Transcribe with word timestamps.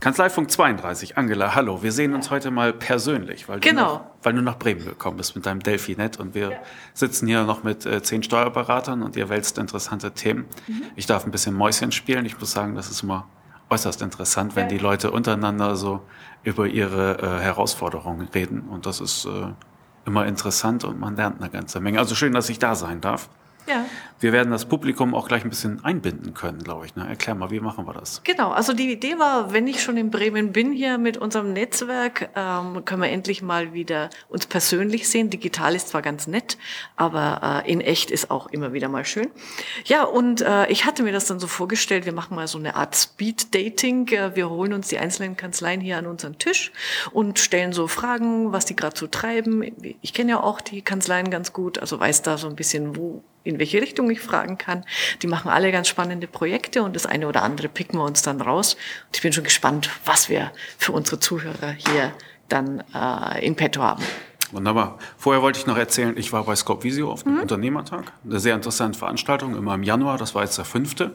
Kanzleifunk 0.00 0.50
32, 0.50 1.18
Angela, 1.18 1.54
hallo. 1.54 1.82
Wir 1.82 1.90
sehen 1.92 2.14
uns 2.14 2.30
heute 2.30 2.50
mal 2.50 2.72
persönlich, 2.72 3.48
weil, 3.48 3.58
Genau. 3.60 3.86
du, 3.88 3.92
nach, 3.94 4.00
weil 4.22 4.32
du 4.34 4.42
nach 4.42 4.58
Bremen 4.58 4.84
gekommen 4.84 5.16
bist 5.16 5.34
mit 5.34 5.44
deinem 5.44 5.60
Delphinet 5.60 6.18
und 6.18 6.34
wir 6.34 6.52
sitzen 6.94 7.26
hier 7.26 7.42
noch 7.44 7.64
mit 7.64 7.84
äh, 7.84 8.00
zehn 8.02 8.22
Steuerberatern 8.22 9.02
und 9.02 9.16
ihr 9.16 9.28
wälzt 9.28 9.58
interessante 9.58 10.12
Themen. 10.12 10.46
Ich 10.94 11.06
darf 11.06 11.24
ein 11.24 11.32
bisschen 11.32 11.54
Mäuschen 11.54 11.90
spielen. 11.90 12.24
Ich 12.26 12.38
muss 12.38 12.52
sagen, 12.52 12.74
das 12.76 12.90
ist 12.90 13.02
immer 13.02 13.26
äußerst 13.70 14.00
interessant, 14.00 14.54
wenn 14.56 14.68
die 14.68 14.78
Leute 14.78 15.10
untereinander 15.10 15.74
so 15.76 16.00
über 16.44 16.66
ihre 16.66 17.18
äh, 17.18 17.42
Herausforderungen 17.42 18.28
reden 18.32 18.62
und 18.70 18.86
das 18.86 19.00
ist 19.00 19.26
äh, 19.26 19.48
immer 20.06 20.26
interessant 20.26 20.84
und 20.84 21.00
man 21.00 21.16
lernt 21.16 21.40
eine 21.40 21.50
ganze 21.50 21.80
Menge. 21.80 21.98
Also 21.98 22.14
schön, 22.14 22.32
dass 22.32 22.48
ich 22.48 22.58
da 22.58 22.74
sein 22.76 23.00
darf. 23.00 23.28
Ja, 23.68 23.84
Wir 24.20 24.32
werden 24.32 24.50
das 24.50 24.64
Publikum 24.64 25.14
auch 25.14 25.28
gleich 25.28 25.44
ein 25.44 25.50
bisschen 25.50 25.84
einbinden 25.84 26.34
können, 26.34 26.64
glaube 26.64 26.86
ich. 26.86 26.96
Ne? 26.96 27.06
Erklär 27.08 27.34
mal, 27.34 27.50
wie 27.50 27.60
machen 27.60 27.86
wir 27.86 27.92
das? 27.92 28.22
genau. 28.24 28.50
Also 28.50 28.72
die 28.72 28.90
Idee 28.90 29.18
war, 29.18 29.52
wenn 29.52 29.66
ich 29.66 29.82
schon 29.82 29.96
in 29.96 30.10
Bremen 30.10 30.52
bin 30.52 30.72
hier 30.72 30.98
mit 30.98 31.18
unserem 31.18 31.52
Netzwerk, 31.52 32.30
ähm, 32.34 32.84
können 32.84 33.02
wir 33.02 33.10
endlich 33.10 33.42
mal 33.42 33.72
wieder 33.72 34.10
uns 34.28 34.46
persönlich 34.46 35.08
sehen. 35.08 35.30
Digital 35.30 35.74
ist 35.74 35.88
zwar 35.88 36.02
ganz 36.02 36.26
nett, 36.26 36.56
aber 36.96 37.62
äh, 37.64 37.70
in 37.70 37.80
echt 37.80 38.10
ist 38.10 38.30
auch 38.30 38.46
immer 38.48 38.72
wieder 38.72 38.88
mal 38.88 39.04
schön. 39.04 39.28
Ja, 39.84 40.04
und 40.04 40.40
äh, 40.40 40.66
ich 40.68 40.84
hatte 40.84 41.02
mir 41.02 41.12
das 41.12 41.26
dann 41.26 41.38
so 41.38 41.46
vorgestellt, 41.46 42.06
wir 42.06 42.12
machen 42.12 42.34
mal 42.34 42.48
so 42.48 42.58
eine 42.58 42.74
Art 42.74 42.96
Speed-Dating. 42.96 44.08
Äh, 44.08 44.34
wir 44.34 44.48
holen 44.48 44.72
uns 44.72 44.88
die 44.88 44.98
einzelnen 44.98 45.36
Kanzleien 45.36 45.80
hier 45.80 45.98
an 45.98 46.06
unseren 46.06 46.38
Tisch 46.38 46.72
und 47.12 47.38
stellen 47.38 47.72
so 47.72 47.86
Fragen, 47.86 48.52
was 48.52 48.64
die 48.64 48.76
gerade 48.76 48.98
so 48.98 49.06
treiben. 49.06 49.62
Ich 50.00 50.14
kenne 50.14 50.30
ja 50.30 50.40
auch 50.42 50.60
die 50.60 50.82
Kanzleien 50.82 51.30
ganz 51.30 51.52
gut, 51.52 51.78
also 51.78 51.98
weiß 52.00 52.22
da 52.22 52.38
so 52.38 52.48
ein 52.48 52.56
bisschen, 52.56 52.96
wo 52.96 53.22
in 53.44 53.58
welche 53.58 53.80
Richtung 53.80 54.10
ich 54.10 54.20
fragen 54.20 54.58
kann. 54.58 54.84
Die 55.22 55.26
machen 55.26 55.50
alle 55.50 55.72
ganz 55.72 55.88
spannende 55.88 56.26
Projekte 56.26 56.82
und 56.82 56.94
das 56.94 57.06
eine 57.06 57.28
oder 57.28 57.42
andere 57.42 57.68
picken 57.68 57.98
wir 57.98 58.04
uns 58.04 58.22
dann 58.22 58.40
raus. 58.40 58.74
Und 58.74 59.16
ich 59.16 59.22
bin 59.22 59.32
schon 59.32 59.44
gespannt, 59.44 59.90
was 60.04 60.28
wir 60.28 60.52
für 60.76 60.92
unsere 60.92 61.20
Zuhörer 61.20 61.70
hier 61.70 62.12
dann 62.48 62.82
äh, 62.94 63.44
in 63.44 63.56
petto 63.56 63.82
haben. 63.82 64.02
Wunderbar. 64.52 64.98
Vorher 65.18 65.42
wollte 65.42 65.58
ich 65.58 65.66
noch 65.66 65.76
erzählen, 65.76 66.16
ich 66.16 66.32
war 66.32 66.44
bei 66.44 66.56
Scope 66.56 66.84
Visio 66.84 67.10
auf 67.10 67.22
dem 67.22 67.38
Unternehmertag. 67.38 68.12
Eine 68.24 68.40
sehr 68.40 68.54
interessante 68.54 68.98
Veranstaltung, 68.98 69.56
immer 69.56 69.74
im 69.74 69.82
Januar, 69.82 70.16
das 70.16 70.34
war 70.34 70.42
jetzt 70.42 70.56
der 70.56 70.64
fünfte. 70.64 71.12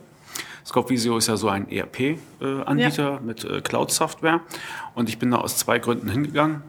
Scope 0.65 0.89
Visio 0.89 1.17
ist 1.17 1.27
ja 1.27 1.35
so 1.35 1.49
ein 1.49 1.69
ERP-Anbieter 1.69 3.19
mit 3.21 3.43
äh, 3.43 3.61
Cloud-Software. 3.61 4.41
Und 4.95 5.09
ich 5.09 5.17
bin 5.17 5.31
da 5.31 5.37
aus 5.37 5.57
zwei 5.57 5.79
Gründen 5.79 6.09
hingegangen. 6.09 6.61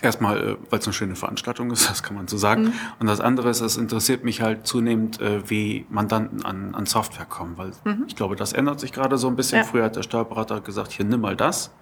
Erstmal, 0.00 0.38
äh, 0.38 0.56
weil 0.70 0.78
es 0.78 0.86
eine 0.86 0.94
schöne 0.94 1.16
Veranstaltung 1.16 1.70
ist, 1.70 1.88
das 1.90 2.02
kann 2.02 2.16
man 2.16 2.28
so 2.28 2.36
sagen. 2.36 2.72
Und 2.98 3.06
das 3.06 3.20
andere 3.20 3.50
ist, 3.50 3.60
es 3.60 3.76
interessiert 3.76 4.24
mich 4.24 4.40
halt 4.40 4.66
zunehmend, 4.66 5.20
äh, 5.20 5.48
wie 5.50 5.86
Mandanten 5.90 6.44
an, 6.44 6.74
an 6.74 6.86
Software 6.86 7.26
kommen, 7.26 7.58
weil 7.58 7.72
ich 8.06 8.16
glaube, 8.16 8.36
das 8.36 8.52
ändert 8.52 8.80
sich 8.80 8.92
gerade 8.92 9.18
so 9.18 9.28
ein 9.28 9.36
bisschen. 9.36 9.58
Ja. 9.58 9.64
Früher 9.64 9.84
hat 9.84 9.96
der 9.96 10.02
Steuerberater 10.02 10.60
gesagt, 10.60 10.92
hier 10.92 11.04
nimm 11.04 11.20
mal 11.20 11.36
das. 11.36 11.72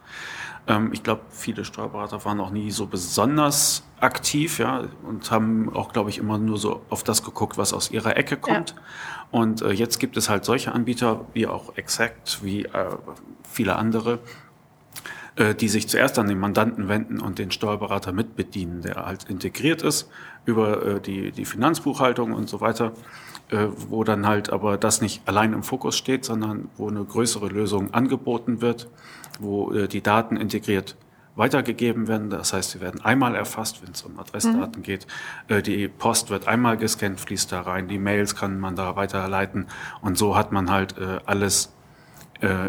Ähm, 0.66 0.90
ich 0.92 1.02
glaube, 1.02 1.22
viele 1.30 1.64
Steuerberater 1.64 2.24
waren 2.24 2.40
auch 2.40 2.50
nie 2.50 2.70
so 2.70 2.86
besonders 2.86 3.84
aktiv, 4.00 4.58
ja, 4.58 4.84
und 5.06 5.30
haben 5.30 5.74
auch, 5.74 5.92
glaube 5.92 6.10
ich, 6.10 6.18
immer 6.18 6.38
nur 6.38 6.58
so 6.58 6.82
auf 6.90 7.04
das 7.04 7.22
geguckt, 7.22 7.58
was 7.58 7.72
aus 7.72 7.90
ihrer 7.90 8.16
Ecke 8.16 8.36
kommt. 8.36 8.74
Und 9.30 9.62
äh, 9.62 9.70
jetzt 9.70 10.00
gibt 10.00 10.16
es 10.16 10.28
halt 10.28 10.44
solche 10.44 10.72
Anbieter 10.72 11.26
wie 11.32 11.46
auch 11.46 11.76
Exact, 11.76 12.40
wie 12.42 12.66
viele 13.48 13.76
andere, 13.76 14.18
die 15.54 15.68
sich 15.68 15.88
zuerst 15.88 16.18
an 16.18 16.28
den 16.28 16.38
Mandanten 16.38 16.88
wenden 16.88 17.20
und 17.20 17.38
den 17.38 17.50
Steuerberater 17.50 18.12
mitbedienen, 18.12 18.82
der 18.82 18.96
halt 19.06 19.24
integriert 19.24 19.82
ist 19.82 20.10
über 20.44 20.84
äh, 20.84 21.00
die, 21.00 21.32
die 21.32 21.44
Finanzbuchhaltung 21.44 22.32
und 22.32 22.48
so 22.48 22.60
weiter, 22.60 22.92
äh, 23.50 23.66
wo 23.88 24.04
dann 24.04 24.26
halt 24.26 24.50
aber 24.50 24.76
das 24.76 25.00
nicht 25.00 25.26
allein 25.26 25.52
im 25.52 25.62
Fokus 25.62 25.96
steht, 25.96 26.24
sondern 26.24 26.68
wo 26.76 26.88
eine 26.88 27.04
größere 27.04 27.48
Lösung 27.48 27.92
angeboten 27.94 28.60
wird, 28.60 28.88
wo 29.38 29.72
äh, 29.72 29.88
die 29.88 30.02
Daten 30.02 30.36
integriert 30.36 30.96
weitergegeben 31.36 32.08
werden. 32.08 32.28
Das 32.30 32.52
heißt, 32.52 32.70
sie 32.70 32.80
werden 32.80 33.00
einmal 33.02 33.34
erfasst, 33.34 33.82
wenn 33.82 33.92
es 33.92 34.02
um 34.02 34.18
Adressdaten 34.18 34.82
geht. 34.82 35.06
Äh, 35.48 35.62
Die 35.62 35.88
Post 35.88 36.30
wird 36.30 36.46
einmal 36.48 36.76
gescannt, 36.76 37.20
fließt 37.20 37.50
da 37.52 37.62
rein. 37.62 37.88
Die 37.88 37.98
Mails 37.98 38.34
kann 38.34 38.60
man 38.60 38.76
da 38.76 38.96
weiterleiten. 38.96 39.66
Und 40.02 40.18
so 40.18 40.36
hat 40.36 40.52
man 40.52 40.70
halt 40.70 40.98
äh, 40.98 41.20
alles 41.24 41.66
äh, 41.66 41.79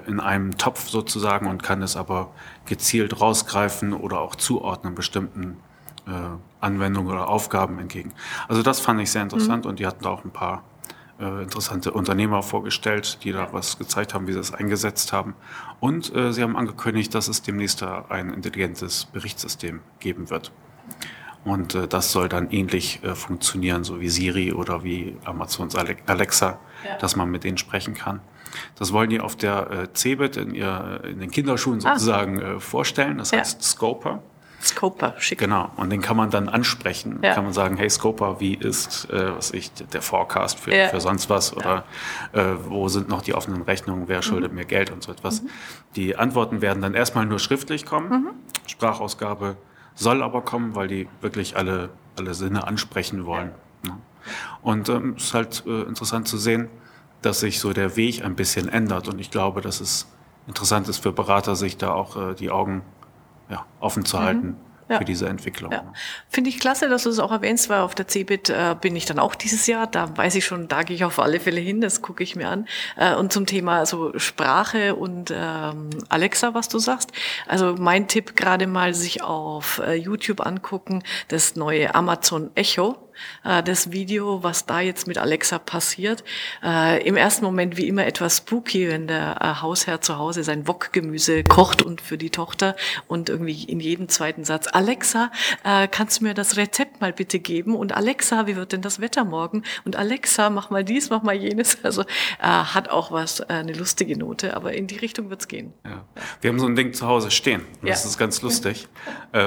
in 0.08 0.20
einem 0.20 0.58
Topf 0.58 0.90
sozusagen 0.90 1.48
und 1.48 1.64
kann 1.64 1.82
es 1.82 1.96
aber 1.96 2.32
gezielt 2.66 3.22
rausgreifen 3.22 3.94
oder 3.94 4.20
auch 4.20 4.36
zuordnen 4.36 4.96
bestimmten 4.96 5.58
äh, 6.08 6.12
Anwendungen 6.60 7.12
oder 7.12 7.30
Aufgaben 7.30 7.80
entgegen. 7.80 8.12
Also 8.48 8.64
das 8.64 8.80
fand 8.80 9.00
ich 9.00 9.12
sehr 9.12 9.22
interessant 9.24 9.66
und 9.66 9.80
die 9.80 9.88
hatten 9.88 10.04
da 10.04 10.10
auch 10.10 10.26
ein 10.26 10.32
paar 10.32 10.64
äh, 11.20 11.44
interessante 11.44 11.92
Unternehmer 11.92 12.44
vorgestellt, 12.44 13.24
die 13.24 13.32
da 13.32 13.54
was 13.54 13.78
gezeigt 13.78 14.14
haben, 14.14 14.28
wie 14.28 14.34
sie 14.34 14.40
es 14.40 14.54
eingesetzt 14.54 15.14
haben. 15.14 15.36
Und 15.80 16.14
äh, 16.16 16.34
sie 16.34 16.44
haben 16.44 16.58
angekündigt, 16.58 17.14
dass 17.16 17.28
es 17.28 17.42
demnächst 17.42 17.82
da 17.82 18.06
ein 18.10 18.34
intelligentes 18.34 19.06
Berichtssystem 19.06 19.80
geben 20.00 20.30
wird. 20.30 20.52
Und 21.46 21.76
äh, 21.76 21.88
das 21.88 22.12
soll 22.12 22.28
dann 22.30 22.52
ähnlich 22.52 23.04
äh, 23.04 23.16
funktionieren, 23.16 23.84
so 23.84 24.00
wie 24.02 24.10
Siri 24.10 24.52
oder 24.54 24.84
wie 24.84 25.18
Amazons 25.24 25.76
Ale- 25.76 25.98
Alexa, 26.08 26.60
dass 27.00 27.16
man 27.16 27.32
mit 27.32 27.44
denen 27.44 27.58
sprechen 27.58 27.94
kann. 27.94 28.20
Das 28.78 28.92
wollen 28.94 29.10
die 29.10 29.20
auf 29.20 29.36
der 29.36 29.72
äh, 29.72 29.88
CeBIT 29.94 30.38
in, 30.38 30.54
ihr, 30.56 31.02
in 31.04 31.20
den 31.20 31.32
Kinderschuhen 31.32 31.80
sozusagen 31.80 32.42
äh, 32.42 32.60
vorstellen. 32.60 33.18
Das 33.18 33.32
Ja. 33.32 33.40
heißt 33.40 33.62
Scoper. 33.64 34.22
Scoper, 34.64 35.16
schick. 35.18 35.40
Genau. 35.40 35.72
Und 35.76 35.90
den 35.90 36.02
kann 36.02 36.16
man 36.16 36.30
dann 36.30 36.48
ansprechen. 36.48 37.20
Ja. 37.24 37.34
Kann 37.34 37.46
man 37.46 37.54
sagen, 37.54 37.78
hey 37.78 37.90
Scoper, 37.90 38.40
wie 38.40 38.54
ist 38.54 39.10
äh, 39.10 39.36
was 39.36 39.52
ich, 39.52 39.72
der 39.74 40.04
Forecast 40.04 40.60
für, 40.60 40.72
Ja. 40.76 40.90
für 40.90 41.02
sonst 41.02 41.32
was? 41.32 41.56
Oder 41.58 41.84
äh, 42.34 42.44
wo 42.68 42.88
sind 42.88 43.10
noch 43.10 43.24
die 43.24 43.34
offenen 43.34 43.64
Rechnungen? 43.64 44.08
Wer 44.08 44.22
schuldet 44.22 44.54
mir 44.54 44.66
Geld 44.66 44.92
und 44.92 45.02
so 45.02 45.12
etwas? 45.12 45.42
Die 45.96 46.16
Antworten 46.16 46.62
werden 46.62 46.80
dann 46.82 46.94
erstmal 46.94 47.26
nur 47.26 47.40
schriftlich 47.40 47.88
kommen. 47.88 48.28
Sprachausgabe 48.68 49.58
soll 49.96 50.22
aber 50.22 50.42
kommen, 50.42 50.76
weil 50.76 50.88
die 50.88 51.08
wirklich 51.22 51.58
alle, 51.58 51.90
alle 52.18 52.34
Sinne 52.36 52.68
ansprechen 52.68 53.26
wollen. 53.26 53.52
Ne? 53.84 53.98
Und 54.62 54.90
ähm, 54.90 55.16
es 55.18 55.24
ist 55.26 55.34
halt 55.34 55.64
äh, 55.66 55.82
interessant 55.84 56.28
zu 56.28 56.38
sehen, 56.38 56.70
dass 57.22 57.40
sich 57.40 57.60
so 57.60 57.74
der 57.74 57.96
Weg 57.96 58.24
ein 58.24 58.36
bisschen 58.36 58.70
ändert. 58.70 59.08
Und 59.08 59.20
ich 59.20 59.32
glaube, 59.32 59.62
dass 59.62 59.80
es 59.80 60.08
interessant 60.48 60.88
ist 60.90 60.98
für 61.04 61.12
Berater, 61.12 61.56
sich 61.56 61.78
da 61.78 61.94
auch 61.94 62.18
äh, 62.18 62.34
die 62.34 62.50
Augen 62.50 62.84
ja, 63.50 63.66
offen 63.80 64.06
zu 64.06 64.20
halten 64.20 64.56
Ja. 64.90 64.98
für 64.98 65.06
diese 65.06 65.28
Entwicklung. 65.30 65.72
Ja. 65.72 65.94
Finde 66.30 66.50
ich 66.50 66.60
klasse, 66.60 66.90
dass 66.90 67.04
du 67.04 67.10
es 67.10 67.20
auch 67.20 67.32
erwähnst, 67.32 67.70
weil 67.70 67.82
auf 67.82 67.96
der 67.96 68.08
CeBIT 68.08 68.50
äh, 68.50 68.76
bin 68.80 68.96
ich 68.96 69.06
dann 69.06 69.20
auch 69.20 69.36
dieses 69.36 69.68
Jahr. 69.68 69.88
Da 69.88 70.18
weiß 70.18 70.36
ich 70.36 70.46
schon, 70.46 70.68
da 70.68 70.84
gehe 70.84 70.96
ich 70.96 71.04
auf 71.06 71.20
alle 71.20 71.40
Fälle 71.40 71.62
hin, 71.62 71.80
das 71.80 72.02
gucke 72.02 72.24
ich 72.24 72.36
mir 72.36 72.50
an. 72.50 72.68
Äh, 72.98 73.16
und 73.16 73.32
zum 73.32 73.46
Thema 73.46 73.78
also 73.80 74.18
Sprache 74.18 74.96
und 74.96 75.32
ähm, 75.34 75.92
Alexa, 76.10 76.54
was 76.54 76.68
du 76.70 76.80
sagst. 76.80 77.12
Also 77.48 77.76
mein 77.78 78.08
Tipp 78.08 78.36
gerade 78.36 78.68
mal 78.68 78.94
sich 78.94 79.22
auf 79.24 79.80
äh, 79.80 79.94
YouTube 79.94 80.46
angucken, 80.46 81.04
das 81.28 81.56
neue 81.56 81.94
Amazon 81.96 82.52
Echo. 82.56 82.98
Äh, 83.44 83.64
das 83.64 83.92
Video, 83.92 84.44
was 84.44 84.66
da 84.66 84.80
jetzt 84.82 85.08
mit 85.08 85.18
Alexa 85.18 85.60
passiert. 85.60 86.24
Äh, 86.64 87.06
Im 87.08 87.16
ersten 87.18 87.46
Moment 87.46 87.78
wie 87.78 87.88
immer 87.88 88.06
etwas 88.06 88.38
spooky, 88.38 88.90
wenn 88.90 89.08
der 89.08 89.38
äh, 89.42 89.62
Hausherr 89.62 90.02
zu 90.02 90.18
Hause 90.18 90.44
sein 90.44 90.68
Wokgemüse 90.68 91.44
kocht 91.44 91.82
und 91.82 92.02
für 92.02 92.18
die 92.18 92.30
Tochter 92.30 92.76
und 93.08 93.30
irgendwie 93.30 93.64
in 93.64 93.80
jedem 93.80 94.10
zweiten 94.10 94.44
Satz, 94.44 94.68
Alexa, 94.72 95.32
kannst 95.92 96.20
du 96.20 96.26
mir 96.26 96.34
das 96.34 96.58
Rezept 96.58 97.02
mal 97.02 97.14
bitte 97.14 97.40
geben? 97.40 97.76
Und 97.76 97.94
Alexa, 97.96 98.48
wie 98.48 98.56
wird 98.56 98.72
denn 98.72 98.82
das 98.82 99.00
Wetter 99.02 99.24
morgen? 99.26 99.64
Und 99.86 99.96
Alexa, 99.96 100.50
mach 100.50 100.70
mal 100.70 100.84
dies, 100.84 101.10
mach 101.10 101.24
mal 101.24 101.36
jenes. 101.36 101.78
Also 101.84 102.06
hat 102.40 102.90
auch 102.90 103.12
was, 103.12 103.42
eine 103.42 103.74
lustige 103.74 104.18
Note, 104.18 104.56
aber 104.56 104.74
in 104.74 104.88
die 104.88 104.98
Richtung 104.98 105.30
wird's 105.30 105.48
gehen. 105.48 105.74
Ja. 105.86 106.06
Wir 106.42 106.50
haben 106.52 106.60
so 106.60 106.66
ein 106.68 106.76
Ding 106.76 106.94
zu 106.94 107.08
Hause 107.08 107.32
stehen. 107.32 107.66
Das 107.82 108.04
Ja. 108.04 108.10
ist 108.10 108.18
ganz 108.18 108.42
lustig. 108.42 108.88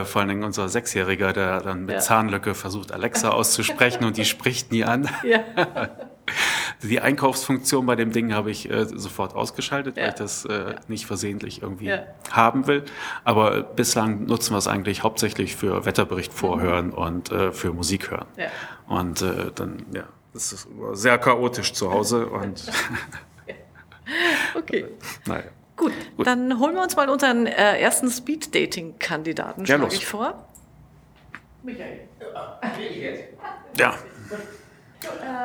Vor 0.05 0.21
allen 0.21 0.29
Dingen 0.29 0.45
unser 0.45 0.69
Sechsjähriger, 0.69 1.33
der 1.33 1.61
dann 1.61 1.85
mit 1.87 1.95
Ja. 1.95 2.01
Zahnlücke 2.01 2.55
versucht, 2.55 2.93
Alexa 2.93 3.31
auszusprechen 3.71 4.05
und 4.05 4.17
die 4.17 4.25
spricht 4.25 4.73
nie 4.73 4.85
an. 4.85 5.09
Ja. 5.25 5.41
Die 6.83 7.01
Einkaufsfunktion 7.01 7.85
bei 7.87 7.97
dem 7.97 8.13
Ding 8.13 8.33
habe 8.35 8.51
ich 8.51 8.71
äh, 8.71 8.87
sofort 8.87 9.35
ausgeschaltet, 9.35 9.97
weil 9.97 10.05
Ja. 10.05 10.09
ich 10.09 10.15
das 10.15 10.45
äh, 10.47 10.75
nicht 10.89 11.05
versehentlich 11.07 11.61
irgendwie 11.63 11.87
Ja. 11.87 12.03
haben 12.31 12.67
will. 12.67 12.85
Aber 13.25 13.59
äh, 13.59 13.65
bislang 13.77 14.25
nutzen 14.25 14.53
wir 14.55 14.59
es 14.59 14.67
eigentlich 14.67 15.03
hauptsächlich 15.03 15.55
für 15.57 15.85
Wetterbericht 15.85 16.33
vorhören 16.33 16.93
und 16.93 17.31
äh, 17.31 17.53
für 17.53 17.73
Musik 17.75 18.11
hören. 18.11 18.27
Ja. 18.37 18.47
Und 18.89 19.21
äh, 19.23 19.51
dann, 19.55 19.85
ja, 19.95 20.05
das 20.33 20.53
ist 20.53 20.69
sehr 20.93 21.19
chaotisch 21.19 21.73
zu 21.75 21.91
Hause 21.93 22.27
und 22.27 22.63
Okay. 24.55 24.87
naja. 25.27 25.45
Gut, 25.77 25.93
dann 26.19 26.59
holen 26.61 26.75
wir 26.75 26.83
uns 26.83 26.95
mal 26.97 27.09
unseren 27.09 27.47
äh, 27.47 27.79
ersten 27.81 28.09
Speed-Dating-Kandidaten, 28.11 29.65
Ja, 29.65 29.77
schlage 29.77 29.95
ich 29.95 30.07
vor. 30.07 30.49
Michael. 31.65 32.09
Ja. 33.79 33.95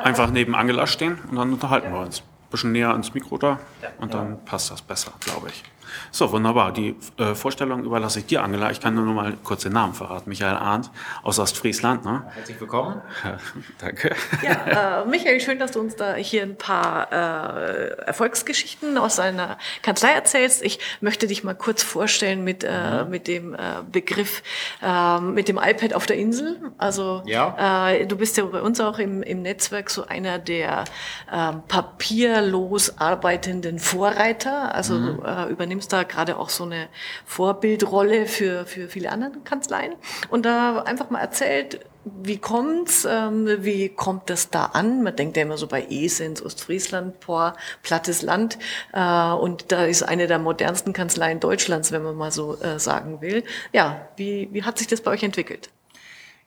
Einfach 0.02 0.30
neben 0.30 0.54
Angela 0.54 0.86
stehen 0.86 1.18
und 1.30 1.36
dann 1.36 1.52
unterhalten 1.52 1.92
wir 1.92 2.00
uns. 2.00 2.22
Bisschen 2.50 2.72
näher 2.72 2.90
ans 2.90 3.14
Mikro 3.14 3.38
da 3.38 3.60
und 3.98 4.12
dann 4.12 4.44
passt 4.44 4.70
das 4.70 4.82
besser, 4.82 5.12
glaube 5.20 5.48
ich. 5.48 5.62
So, 6.10 6.30
wunderbar. 6.32 6.72
Die 6.72 6.96
äh, 7.18 7.34
Vorstellung 7.34 7.84
überlasse 7.84 8.20
ich 8.20 8.26
dir, 8.26 8.42
Angela. 8.42 8.70
Ich 8.70 8.80
kann 8.80 8.94
nur 8.94 9.04
noch 9.04 9.14
mal 9.14 9.34
kurz 9.44 9.62
den 9.62 9.72
Namen 9.72 9.94
verraten. 9.94 10.28
Michael 10.28 10.56
Arndt 10.56 10.90
aus 11.22 11.38
Ostfriesland. 11.38 12.04
Ne? 12.04 12.22
Herzlich 12.34 12.60
willkommen. 12.60 13.00
Ja, 13.24 13.38
danke. 13.78 14.14
Ja, 14.42 15.02
äh, 15.02 15.04
Michael, 15.06 15.40
schön, 15.40 15.58
dass 15.58 15.72
du 15.72 15.80
uns 15.80 15.96
da 15.96 16.14
hier 16.14 16.42
ein 16.42 16.56
paar 16.56 17.12
äh, 17.12 17.90
Erfolgsgeschichten 18.06 18.98
aus 18.98 19.16
deiner 19.16 19.58
Kanzlei 19.82 20.12
erzählst. 20.12 20.62
Ich 20.62 20.78
möchte 21.00 21.26
dich 21.26 21.44
mal 21.44 21.54
kurz 21.54 21.82
vorstellen 21.82 22.44
mit, 22.44 22.64
äh, 22.64 23.04
mhm. 23.04 23.10
mit 23.10 23.28
dem 23.28 23.54
äh, 23.54 23.58
Begriff, 23.90 24.42
äh, 24.82 25.20
mit 25.20 25.48
dem 25.48 25.58
iPad 25.58 25.94
auf 25.94 26.06
der 26.06 26.16
Insel. 26.16 26.58
Also 26.78 27.22
ja. 27.26 27.90
äh, 27.90 28.06
du 28.06 28.16
bist 28.16 28.36
ja 28.36 28.44
bei 28.44 28.60
uns 28.60 28.80
auch 28.80 28.98
im, 28.98 29.22
im 29.22 29.42
Netzwerk 29.42 29.90
so 29.90 30.06
einer 30.06 30.38
der 30.38 30.84
äh, 31.30 31.52
papierlos 31.68 32.98
arbeitenden 32.98 33.78
Vorreiter. 33.78 34.74
Also 34.74 34.94
mhm. 34.94 35.16
du 35.16 35.22
äh, 35.22 35.50
übernimmst 35.80 35.92
da 35.92 36.02
gerade 36.02 36.38
auch 36.38 36.50
so 36.50 36.64
eine 36.64 36.88
Vorbildrolle 37.24 38.26
für, 38.26 38.66
für 38.66 38.88
viele 38.88 39.10
andere 39.10 39.32
Kanzleien. 39.44 39.94
Und 40.28 40.44
da 40.44 40.82
einfach 40.82 41.10
mal 41.10 41.20
erzählt, 41.20 41.80
wie 42.04 42.38
kommt's? 42.38 43.06
Ähm, 43.08 43.46
wie 43.60 43.90
kommt 43.90 44.30
das 44.30 44.50
da 44.50 44.66
an? 44.66 45.02
Man 45.02 45.16
denkt 45.16 45.36
ja 45.36 45.42
immer 45.42 45.58
so 45.58 45.66
bei 45.66 45.86
Esens, 45.90 46.42
Ostfriesland, 46.42 47.20
Por, 47.20 47.54
plattes 47.82 48.22
Land. 48.22 48.58
Äh, 48.92 49.32
und 49.32 49.70
da 49.70 49.84
ist 49.84 50.02
eine 50.02 50.26
der 50.26 50.38
modernsten 50.38 50.92
Kanzleien 50.92 51.40
Deutschlands, 51.40 51.92
wenn 51.92 52.02
man 52.02 52.16
mal 52.16 52.32
so 52.32 52.58
äh, 52.60 52.78
sagen 52.78 53.20
will. 53.20 53.44
Ja, 53.72 54.08
wie, 54.16 54.48
wie 54.52 54.62
hat 54.62 54.78
sich 54.78 54.86
das 54.86 55.02
bei 55.02 55.10
euch 55.10 55.22
entwickelt? 55.22 55.70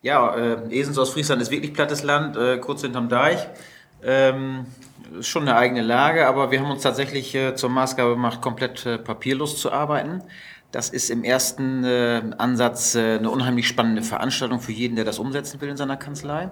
Ja, 0.02 0.36
äh, 0.36 0.58
Esens, 0.72 0.98
Ostfriesland 0.98 1.42
ist 1.42 1.52
wirklich 1.52 1.74
plattes 1.74 2.04
Land, 2.04 2.36
äh, 2.36 2.58
kurz 2.58 2.82
hinterm 2.82 3.08
Deich. 3.08 3.48
Ähm, 4.04 4.66
ist 5.20 5.28
schon 5.28 5.48
eine 5.48 5.58
eigene 5.58 5.82
Lage, 5.82 6.28
aber 6.28 6.52
wir 6.52 6.60
haben 6.60 6.72
uns 6.72 6.84
tatsächlich 6.84 7.34
äh, 7.36 7.56
zur 7.56 7.70
Maßgabe 7.70 8.12
gemacht, 8.12 8.42
komplett 8.42 8.86
äh, 8.86 8.98
papierlos 8.98 9.60
zu 9.60 9.72
arbeiten. 9.72 10.24
Das 10.72 10.90
ist 10.90 11.12
im 11.12 11.24
ersten 11.24 11.84
äh, 11.84 12.22
Ansatz 12.40 12.96
äh, 12.96 13.18
eine 13.18 13.30
unheimlich 13.30 13.68
spannende 13.68 14.02
Veranstaltung 14.02 14.60
für 14.60 14.72
jeden, 14.72 14.96
der 14.96 15.06
das 15.06 15.20
umsetzen 15.20 15.62
will 15.62 15.70
in 15.70 15.78
seiner 15.78 15.98
Kanzlei. 15.98 16.52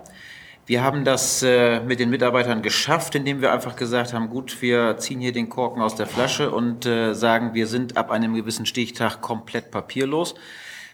Wir 0.67 0.83
haben 0.83 1.03
das 1.05 1.41
äh, 1.41 1.79
mit 1.79 1.99
den 1.99 2.11
Mitarbeitern 2.11 2.61
geschafft, 2.61 3.15
indem 3.15 3.41
wir 3.41 3.51
einfach 3.51 3.75
gesagt 3.75 4.13
haben, 4.13 4.29
gut, 4.29 4.61
wir 4.61 4.97
ziehen 4.97 5.19
hier 5.19 5.31
den 5.31 5.49
Korken 5.49 5.81
aus 5.81 5.95
der 5.95 6.05
Flasche 6.05 6.51
und 6.51 6.85
äh, 6.85 7.13
sagen, 7.13 7.55
wir 7.55 7.65
sind 7.65 7.97
ab 7.97 8.11
einem 8.11 8.35
gewissen 8.35 8.67
Stichtag 8.67 9.21
komplett 9.21 9.71
papierlos. 9.71 10.35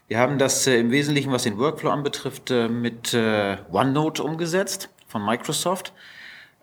Wir 0.07 0.19
haben 0.19 0.37
das 0.37 0.65
im 0.67 0.89
Wesentlichen, 0.91 1.33
was 1.33 1.43
den 1.43 1.57
Workflow 1.57 1.89
anbetrifft, 1.89 2.49
mit 2.49 3.13
OneNote 3.13 4.23
umgesetzt 4.23 4.87
von 5.05 5.25
Microsoft 5.25 5.91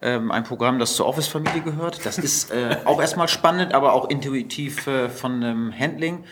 ähm, 0.03 0.31
ein 0.31 0.45
Programm, 0.45 0.79
das 0.79 0.97
zur 0.97 1.07
Office-Familie 1.07 1.63
gehört. 1.63 2.05
Das 2.05 2.19
ist 2.19 2.51
äh, 2.51 2.77
auch 2.85 3.01
erstmal 3.01 3.29
spannend, 3.29 3.75
aber 3.75 3.93
auch 3.93 4.09
intuitiv 4.09 4.87
äh, 4.87 5.09
von 5.09 5.43
ähm, 5.43 5.75
Handling. 5.77 6.25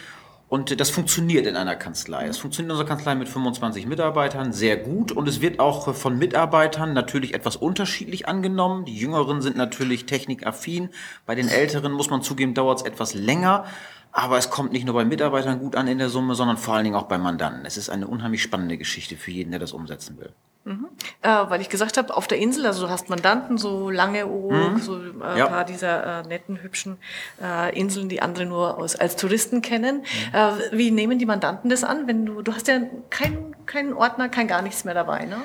Und 0.52 0.78
das 0.80 0.90
funktioniert 0.90 1.46
in 1.46 1.56
einer 1.56 1.76
Kanzlei. 1.76 2.26
Es 2.26 2.36
funktioniert 2.36 2.68
in 2.68 2.72
unserer 2.72 2.86
Kanzlei 2.86 3.14
mit 3.14 3.26
25 3.26 3.86
Mitarbeitern 3.86 4.52
sehr 4.52 4.76
gut 4.76 5.10
und 5.10 5.26
es 5.26 5.40
wird 5.40 5.60
auch 5.60 5.94
von 5.94 6.18
Mitarbeitern 6.18 6.92
natürlich 6.92 7.32
etwas 7.32 7.56
unterschiedlich 7.56 8.28
angenommen. 8.28 8.84
Die 8.84 8.94
Jüngeren 8.94 9.40
sind 9.40 9.56
natürlich 9.56 10.04
technikaffin. 10.04 10.90
Bei 11.24 11.34
den 11.34 11.48
Älteren 11.48 11.92
muss 11.92 12.10
man 12.10 12.20
zugeben, 12.20 12.52
dauert 12.52 12.80
es 12.80 12.84
etwas 12.84 13.14
länger. 13.14 13.64
Aber 14.12 14.36
es 14.36 14.50
kommt 14.50 14.72
nicht 14.72 14.84
nur 14.84 14.94
bei 14.94 15.06
Mitarbeitern 15.06 15.58
gut 15.58 15.74
an 15.74 15.88
in 15.88 15.96
der 15.96 16.10
Summe, 16.10 16.34
sondern 16.34 16.58
vor 16.58 16.74
allen 16.74 16.84
Dingen 16.84 16.96
auch 16.96 17.08
bei 17.08 17.16
Mandanten. 17.16 17.64
Es 17.64 17.78
ist 17.78 17.88
eine 17.88 18.06
unheimlich 18.06 18.42
spannende 18.42 18.76
Geschichte 18.76 19.16
für 19.16 19.30
jeden, 19.30 19.52
der 19.52 19.60
das 19.60 19.72
umsetzen 19.72 20.18
will. 20.18 20.34
Mhm. 20.64 20.88
Äh, 21.22 21.28
weil 21.28 21.60
ich 21.60 21.68
gesagt 21.68 21.96
habe, 21.96 22.16
auf 22.16 22.28
der 22.28 22.38
Insel, 22.38 22.66
also 22.66 22.86
du 22.86 22.90
hast 22.90 23.10
Mandanten, 23.10 23.58
so 23.58 23.90
lange 23.90 24.24
mhm. 24.26 24.78
so 24.78 24.96
äh, 24.96 25.24
ein 25.24 25.36
ja. 25.38 25.46
paar 25.46 25.64
dieser 25.64 26.20
äh, 26.20 26.28
netten, 26.28 26.62
hübschen 26.62 26.98
äh, 27.42 27.76
Inseln, 27.78 28.08
die 28.08 28.22
andere 28.22 28.46
nur 28.46 28.78
aus, 28.78 28.94
als 28.94 29.16
Touristen 29.16 29.60
kennen. 29.60 29.98
Mhm. 29.98 30.34
Äh, 30.34 30.78
wie 30.78 30.90
nehmen 30.92 31.18
die 31.18 31.26
Mandanten 31.26 31.68
das 31.68 31.82
an, 31.82 32.06
wenn 32.06 32.26
du, 32.26 32.42
du 32.42 32.54
hast 32.54 32.68
ja 32.68 32.80
keinen 33.10 33.56
kein 33.66 33.92
Ordner, 33.92 34.28
kein 34.28 34.46
gar 34.46 34.62
nichts 34.62 34.84
mehr 34.84 34.94
dabei, 34.94 35.24
ne? 35.24 35.36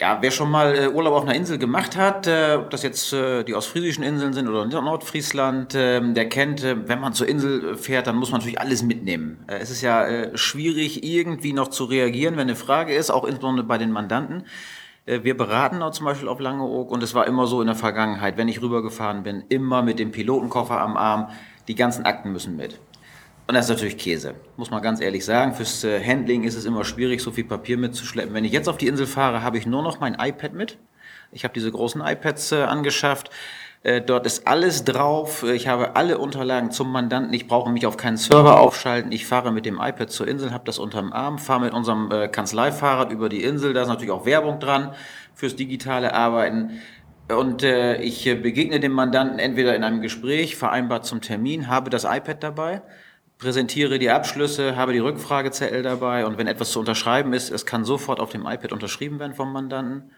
Ja, 0.00 0.18
wer 0.20 0.30
schon 0.30 0.48
mal 0.48 0.76
äh, 0.76 0.88
Urlaub 0.88 1.14
auf 1.14 1.22
einer 1.24 1.34
Insel 1.34 1.58
gemacht 1.58 1.96
hat, 1.96 2.28
äh, 2.28 2.56
ob 2.56 2.70
das 2.70 2.84
jetzt 2.84 3.12
äh, 3.12 3.42
die 3.42 3.56
ostfriesischen 3.56 4.04
Inseln 4.04 4.32
sind 4.32 4.46
oder 4.46 4.64
Nordfriesland, 4.64 5.74
ähm, 5.74 6.14
der 6.14 6.28
kennt, 6.28 6.62
wenn 6.62 7.00
man 7.00 7.14
zur 7.14 7.28
Insel 7.28 7.76
fährt, 7.76 8.06
dann 8.06 8.14
muss 8.14 8.30
man 8.30 8.38
natürlich 8.38 8.60
alles 8.60 8.84
mitnehmen. 8.84 9.42
Es 9.48 9.70
ist 9.70 9.82
ja 9.82 10.36
schwierig, 10.36 11.02
irgendwie 11.02 11.52
noch 11.52 11.68
zu 11.68 11.84
reagieren, 11.84 12.36
wenn 12.36 12.42
eine 12.42 12.54
Frage 12.54 12.94
ist, 12.94 13.10
auch 13.10 13.24
insbesondere 13.24 13.66
bei 13.66 13.76
den 13.76 13.90
Mandanten. 13.90 14.44
Wir 15.04 15.36
beraten 15.36 15.82
auch 15.82 15.90
zum 15.90 16.06
Beispiel 16.06 16.28
auf 16.28 16.38
Langeoog 16.38 16.92
und 16.92 17.02
es 17.02 17.14
war 17.14 17.26
immer 17.26 17.46
so 17.46 17.60
in 17.60 17.66
der 17.66 17.76
Vergangenheit, 17.76 18.36
wenn 18.36 18.46
ich 18.46 18.62
rübergefahren 18.62 19.22
bin, 19.24 19.42
immer 19.48 19.82
mit 19.82 19.98
dem 19.98 20.12
Pilotenkoffer 20.12 20.80
am 20.80 20.96
Arm, 20.96 21.30
die 21.66 21.74
ganzen 21.74 22.04
Akten 22.04 22.30
müssen 22.30 22.56
mit. 22.56 22.78
Und 23.48 23.54
das 23.54 23.64
ist 23.64 23.70
natürlich 23.70 23.96
Käse, 23.96 24.34
muss 24.58 24.70
man 24.70 24.82
ganz 24.82 25.00
ehrlich 25.00 25.24
sagen. 25.24 25.54
Fürs 25.54 25.82
äh, 25.82 26.04
Handling 26.04 26.44
ist 26.44 26.54
es 26.54 26.66
immer 26.66 26.84
schwierig, 26.84 27.22
so 27.22 27.30
viel 27.30 27.44
Papier 27.44 27.78
mitzuschleppen. 27.78 28.34
Wenn 28.34 28.44
ich 28.44 28.52
jetzt 28.52 28.68
auf 28.68 28.76
die 28.76 28.86
Insel 28.86 29.06
fahre, 29.06 29.42
habe 29.42 29.56
ich 29.56 29.64
nur 29.64 29.82
noch 29.82 30.00
mein 30.00 30.18
iPad 30.20 30.52
mit. 30.52 30.76
Ich 31.32 31.44
habe 31.44 31.54
diese 31.54 31.72
großen 31.72 32.02
iPads 32.02 32.52
äh, 32.52 32.56
angeschafft. 32.64 33.30
Äh, 33.82 34.02
dort 34.02 34.26
ist 34.26 34.46
alles 34.46 34.84
drauf. 34.84 35.44
Ich 35.44 35.66
habe 35.66 35.96
alle 35.96 36.18
Unterlagen 36.18 36.72
zum 36.72 36.92
Mandanten. 36.92 37.32
Ich 37.32 37.46
brauche 37.46 37.70
mich 37.70 37.86
auf 37.86 37.96
keinen 37.96 38.18
Server 38.18 38.60
aufschalten. 38.60 39.12
Ich 39.12 39.24
fahre 39.24 39.50
mit 39.50 39.64
dem 39.64 39.80
iPad 39.80 40.10
zur 40.10 40.28
Insel, 40.28 40.52
habe 40.52 40.64
das 40.66 40.78
unterm 40.78 41.14
Arm, 41.14 41.38
fahre 41.38 41.62
mit 41.62 41.72
unserem 41.72 42.10
Kanzleifahrrad 42.30 43.10
über 43.12 43.30
die 43.30 43.42
Insel. 43.42 43.72
Da 43.72 43.80
ist 43.80 43.88
natürlich 43.88 44.10
auch 44.10 44.26
Werbung 44.26 44.60
dran 44.60 44.92
fürs 45.34 45.56
digitale 45.56 46.12
Arbeiten. 46.12 46.82
Und 47.34 47.62
ich 47.62 48.24
begegne 48.24 48.80
dem 48.80 48.92
Mandanten 48.92 49.38
entweder 49.38 49.76
in 49.76 49.84
einem 49.84 50.00
Gespräch, 50.00 50.56
vereinbart 50.56 51.06
zum 51.06 51.20
Termin, 51.20 51.68
habe 51.68 51.88
das 51.88 52.04
iPad 52.04 52.42
dabei 52.42 52.82
präsentiere 53.38 53.98
die 53.98 54.10
Abschlüsse, 54.10 54.76
habe 54.76 54.92
die 54.92 54.98
Rückfragezettel 54.98 55.82
dabei 55.82 56.26
und 56.26 56.38
wenn 56.38 56.48
etwas 56.48 56.72
zu 56.72 56.80
unterschreiben 56.80 57.32
ist, 57.32 57.50
es 57.50 57.66
kann 57.66 57.84
sofort 57.84 58.20
auf 58.20 58.30
dem 58.30 58.46
iPad 58.46 58.72
unterschrieben 58.72 59.18
werden 59.20 59.34
vom 59.34 59.52
Mandanten. 59.52 60.10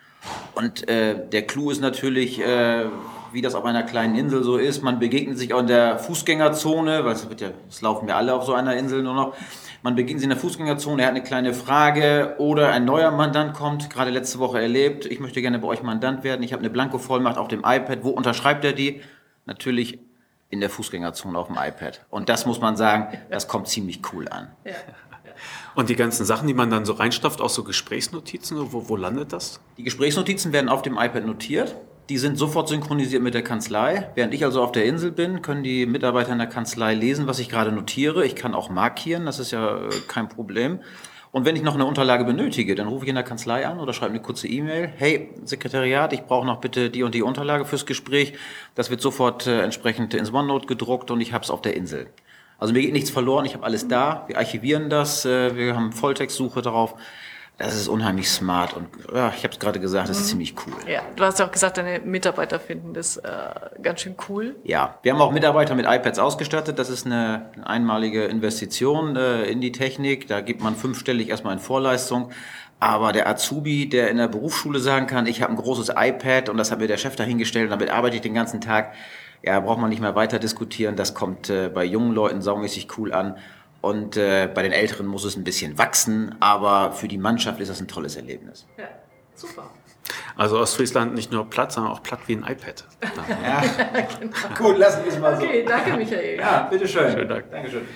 Und 0.55 0.89
äh, 0.89 1.17
der 1.31 1.47
Clou 1.47 1.71
ist 1.71 1.81
natürlich, 1.81 2.41
äh, 2.41 2.85
wie 3.33 3.43
das 3.43 3.55
auf 3.55 3.65
einer 3.65 3.83
kleinen 3.83 4.17
Insel 4.17 4.43
so 4.43 4.57
ist, 4.57 4.83
man 4.83 4.99
begegnet 4.99 5.39
sich 5.39 5.55
auch 5.55 5.61
in 5.61 5.67
der 5.67 5.99
Fußgängerzone, 5.99 7.05
weil 7.05 7.13
es 7.13 7.29
wird 7.29 7.41
ja, 7.41 7.51
es 7.69 7.81
laufen 7.81 8.09
ja 8.09 8.17
alle 8.17 8.35
auf 8.35 8.45
so 8.45 8.55
einer 8.55 8.77
Insel 8.77 9.03
nur 9.03 9.15
noch. 9.15 9.35
Man 9.83 9.95
begegnet 9.95 10.21
sich 10.21 10.25
in 10.25 10.31
der 10.31 10.39
Fußgängerzone, 10.39 11.03
er 11.03 11.09
hat 11.09 11.15
eine 11.15 11.23
kleine 11.23 11.55
Frage 11.55 12.35
oder 12.39 12.71
ein 12.71 12.85
neuer 12.85 13.11
Mandant 13.11 13.55
kommt, 13.55 13.89
gerade 13.89 14.11
letzte 14.11 14.39
Woche 14.39 14.61
erlebt, 14.61 15.07
ich 15.07 15.21
möchte 15.21 15.41
gerne 15.41 15.59
bei 15.59 15.69
euch 15.69 15.83
Mandant 15.83 16.23
werden, 16.23 16.43
ich 16.43 16.53
habe 16.53 16.61
eine 16.61 16.71
Blanko-Vollmacht 16.71 17.39
auf 17.39 17.49
dem 17.49 17.61
iPad, 17.61 18.01
wo 18.03 18.11
unterschreibt 18.11 18.65
er 18.65 18.73
die? 18.73 19.01
Natürlich 19.47 19.99
in 20.51 20.61
der 20.61 20.69
Fußgängerzone 20.69 21.39
auf 21.39 21.47
dem 21.47 21.57
iPad. 21.57 22.05
Und 22.11 22.29
das 22.29 22.45
muss 22.45 22.61
man 22.61 22.77
sagen, 22.77 23.17
das 23.31 23.49
kommt 23.49 23.69
ziemlich 23.69 24.01
cool 24.13 24.29
an. 24.29 24.49
Ja. 24.65 24.73
Und 25.75 25.89
die 25.89 25.97
ganzen 25.97 26.27
Sachen, 26.27 26.49
die 26.49 26.55
man 26.55 26.71
dann 26.71 26.85
so 26.85 26.93
reinstopft, 26.93 27.41
auch 27.41 27.49
so 27.49 27.65
Gesprächsnotizen, 27.65 28.73
wo, 28.73 28.89
wo 28.89 28.97
landet 28.97 29.33
das? 29.33 29.61
Die 29.79 29.85
Gesprächsnotizen 29.85 30.53
werden 30.53 30.69
auf 30.69 30.83
dem 30.83 30.99
iPad 30.99 31.25
notiert. 31.25 31.77
Die 32.09 32.19
sind 32.19 32.37
sofort 32.37 32.69
synchronisiert 32.69 33.23
mit 33.23 33.35
der 33.35 33.45
Kanzlei. 33.45 34.11
Während 34.17 34.35
ich 34.35 34.45
also 34.45 34.63
auf 34.63 34.73
der 34.73 34.85
Insel 34.85 35.13
bin, 35.13 35.43
können 35.43 35.63
die 35.63 35.87
Mitarbeiter 35.87 36.33
in 36.33 36.39
der 36.39 36.49
Kanzlei 36.49 36.95
lesen, 36.95 37.29
was 37.29 37.39
ich 37.39 37.49
gerade 37.49 37.71
notiere. 37.71 38.27
Ich 38.27 38.35
kann 38.35 38.53
auch 38.53 38.69
markieren, 38.69 39.27
das 39.27 39.39
ist 39.39 39.53
ja 39.53 39.79
äh, 39.79 39.91
kein 40.09 40.29
Problem. 40.29 40.81
Und 41.33 41.45
wenn 41.45 41.55
ich 41.55 41.63
noch 41.63 41.75
eine 41.75 41.87
Unterlage 41.87 42.25
benötige, 42.25 42.75
dann 42.75 42.89
rufe 42.89 43.05
ich 43.05 43.09
in 43.09 43.15
der 43.15 43.23
Kanzlei 43.23 43.65
an 43.65 43.79
oder 43.79 43.93
schreibe 43.93 44.15
eine 44.15 44.23
kurze 44.23 44.49
E-Mail. 44.49 44.93
Hey, 44.97 45.29
Sekretariat, 45.45 46.13
ich 46.13 46.23
brauche 46.23 46.45
noch 46.45 46.61
bitte 46.61 46.91
die 46.91 47.05
und 47.05 47.15
die 47.15 47.23
Unterlage 47.23 47.65
fürs 47.65 47.87
Gespräch. 47.87 48.33
Das 48.75 48.91
wird 48.91 49.01
sofort 49.01 49.47
äh, 49.47 49.63
entsprechend 49.63 50.13
ins 50.15 50.33
OneNote 50.33 50.67
gedruckt 50.67 51.11
und 51.13 51.21
ich 51.21 51.33
habe 51.33 51.45
es 51.45 51.51
auf 51.51 51.63
der 51.63 51.77
Insel. 51.77 52.09
Also 52.59 52.75
mir 52.75 52.83
geht 52.83 52.93
nichts 52.93 53.11
verloren, 53.11 53.45
ich 53.47 53.55
habe 53.55 53.65
alles 53.65 53.87
da. 53.87 54.25
Wir 54.27 54.39
archivieren 54.39 54.91
das, 54.91 55.25
äh, 55.25 55.55
wir 55.57 55.77
haben 55.77 55.93
Volltextsuche 55.93 56.63
darauf. 56.63 56.97
Das 57.61 57.77
ist 57.77 57.89
unheimlich 57.89 58.31
smart 58.31 58.75
und 58.75 58.89
ja, 59.15 59.35
ich 59.37 59.45
habe 59.45 59.53
es 59.53 59.59
gerade 59.59 59.81
gesagt, 59.81 60.09
das 60.09 60.17
ist 60.17 60.25
mhm. 60.25 60.29
ziemlich 60.29 60.55
cool. 60.67 60.73
Ja, 60.91 61.03
du 61.15 61.23
hast 61.23 61.41
ja 61.41 61.47
auch 61.47 61.53
gesagt, 61.53 61.77
deine 61.77 62.01
Mitarbeiter 62.01 62.59
finden 62.59 62.95
das 62.95 63.19
äh, 63.19 63.29
ganz 63.83 64.01
schön 64.01 64.15
cool. 64.31 64.57
Ja, 64.65 64.99
wir 65.03 65.13
haben 65.13 65.21
auch 65.21 65.31
Mitarbeiter 65.31 65.75
mit 65.75 65.85
iPads 65.85 66.19
ausgestattet. 66.19 66.79
Das 66.79 66.89
ist 66.89 67.05
eine 67.05 67.51
einmalige 67.63 68.25
Investition 68.25 69.15
äh, 69.15 69.43
in 69.43 69.61
die 69.61 69.73
Technik. 69.73 70.27
Da 70.27 70.41
gibt 70.41 70.63
man 70.63 70.75
fünfstellig 70.75 71.29
erstmal 71.29 71.53
in 71.53 71.59
Vorleistung. 71.59 72.31
Aber 72.79 73.13
der 73.13 73.29
Azubi, 73.29 73.91
der 73.91 74.09
in 74.09 74.17
der 74.17 74.29
Berufsschule 74.29 74.79
sagen 74.79 75.07
kann, 75.07 75.27
ich 75.27 75.43
habe 75.43 75.53
ein 75.53 75.57
großes 75.57 75.93
iPad 75.95 76.49
und 76.49 76.57
das 76.57 76.73
hat 76.73 76.79
mir 76.79 76.89
der 76.89 76.97
Chef 76.97 77.15
dahingestellt 77.15 77.65
und 77.65 77.73
damit 77.73 77.91
arbeite 77.91 78.17
ich 78.17 78.23
den 78.23 78.33
ganzen 78.33 78.63
Tag, 78.63 78.95
ja, 79.43 79.61
braucht 79.61 79.81
man 79.81 79.91
nicht 79.91 80.01
mehr 80.01 80.15
weiter 80.15 80.39
diskutieren. 80.39 80.97
Das 80.97 81.13
kommt 81.13 81.51
äh, 81.51 81.69
bei 81.69 81.85
jungen 81.85 82.15
Leuten 82.15 82.41
saumäßig 82.41 82.89
cool 82.97 83.13
an. 83.13 83.37
Und 83.81 84.17
äh, 84.17 84.49
bei 84.53 84.63
den 84.63 84.73
Älteren 84.73 85.07
muss 85.07 85.25
es 85.25 85.37
ein 85.37 85.45
bisschen 85.45 85.79
wachsen, 85.79 86.37
aber 86.41 86.93
für 86.93 87.09
die 87.09 87.19
Mannschaft 87.19 87.61
ist 87.61 87.69
das 87.69 87.81
ein 87.81 87.89
tolles 87.89 88.17
Erlebnis. 88.17 88.67
Ja, 88.77 88.89
super. 89.35 89.71
Also 90.37 90.59
Ostfriesland 90.59 91.15
nicht 91.15 91.33
nur 91.33 91.49
platt, 91.49 91.73
sondern 91.73 91.93
auch 91.93 92.03
platt 92.03 92.21
wie 92.27 92.37
ein 92.37 92.43
iPad. 92.43 92.85
ja, 93.43 93.63
genau. 94.21 94.33
Gut, 94.57 94.79
lassen 94.79 95.05
wir 95.05 95.13
es 95.13 95.19
mal 95.19 95.37
so. 95.37 95.43
Okay, 95.43 95.65
danke 95.67 95.97
Michael. 95.97 96.39
Ja, 96.39 96.63
bitteschön. 96.71 97.13
Schönen 97.13 97.29
Dank. 97.29 97.51
Dankeschön. 97.51 97.87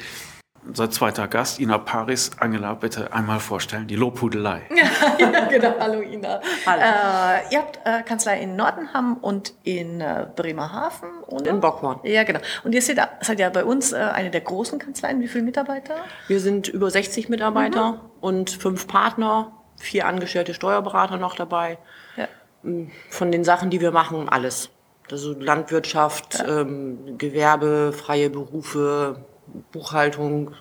Unser 0.67 0.91
zweiter 0.91 1.29
Gast, 1.29 1.61
Ina 1.61 1.79
Paris. 1.79 2.31
Angela, 2.39 2.75
bitte 2.75 3.13
einmal 3.13 3.41
vorstellen, 3.41 3.87
die 3.87 3.97
Lobhudelei. 3.97 4.63
ja, 5.19 5.47
genau. 5.47 5.75
Hallo 5.79 6.01
Ina. 6.01 6.41
Hallo. 6.67 6.83
Äh, 6.83 7.55
ihr 7.55 7.59
habt 7.59 7.81
äh, 7.85 8.03
Kanzlei 8.03 8.41
in 8.41 8.57
Nordenham 8.57 9.17
und 9.19 9.55
in 9.63 10.01
äh, 10.01 10.27
Bremerhaven. 10.35 11.09
Und 11.27 11.47
in 11.47 11.61
Bockhorn. 11.61 12.01
Ja, 12.05 12.25
genau. 12.25 12.41
Und 12.65 12.75
ihr 12.75 12.83
seid, 12.83 12.99
seid 13.21 13.41
ja 13.41 13.51
bei 13.51 13.65
uns 13.65 13.93
äh, 13.93 13.97
eine 13.97 14.31
der 14.31 14.41
großen 14.41 14.79
Kanzleien. 14.79 15.21
Wie 15.21 15.29
viele 15.29 15.45
Mitarbeiter? 15.45 15.97
Wir 16.29 16.41
sind 16.41 16.69
über 16.69 16.91
60 16.91 17.29
Mitarbeiter 17.29 17.93
mhm. 17.93 18.01
und 18.21 18.51
fünf 18.51 18.87
Partner, 18.87 19.53
vier 19.79 20.07
angestellte 20.07 20.55
Steuerberater 20.55 21.19
noch 21.19 21.37
dabei. 21.37 21.79
Ja. 22.17 22.29
Mm, 22.63 22.91
von 23.11 23.31
den 23.31 23.45
Sachen, 23.45 23.71
die 23.71 23.81
wir 23.81 23.91
machen, 23.91 24.29
alles. 24.29 24.71
Also 25.11 25.35
Landwirtschaft, 25.39 26.39
ja. 26.39 26.61
ähm, 26.61 27.19
Gewerbe, 27.19 27.93
freie 27.93 28.31
Berufe, 28.31 29.25
Buchhaltung, 29.73 30.53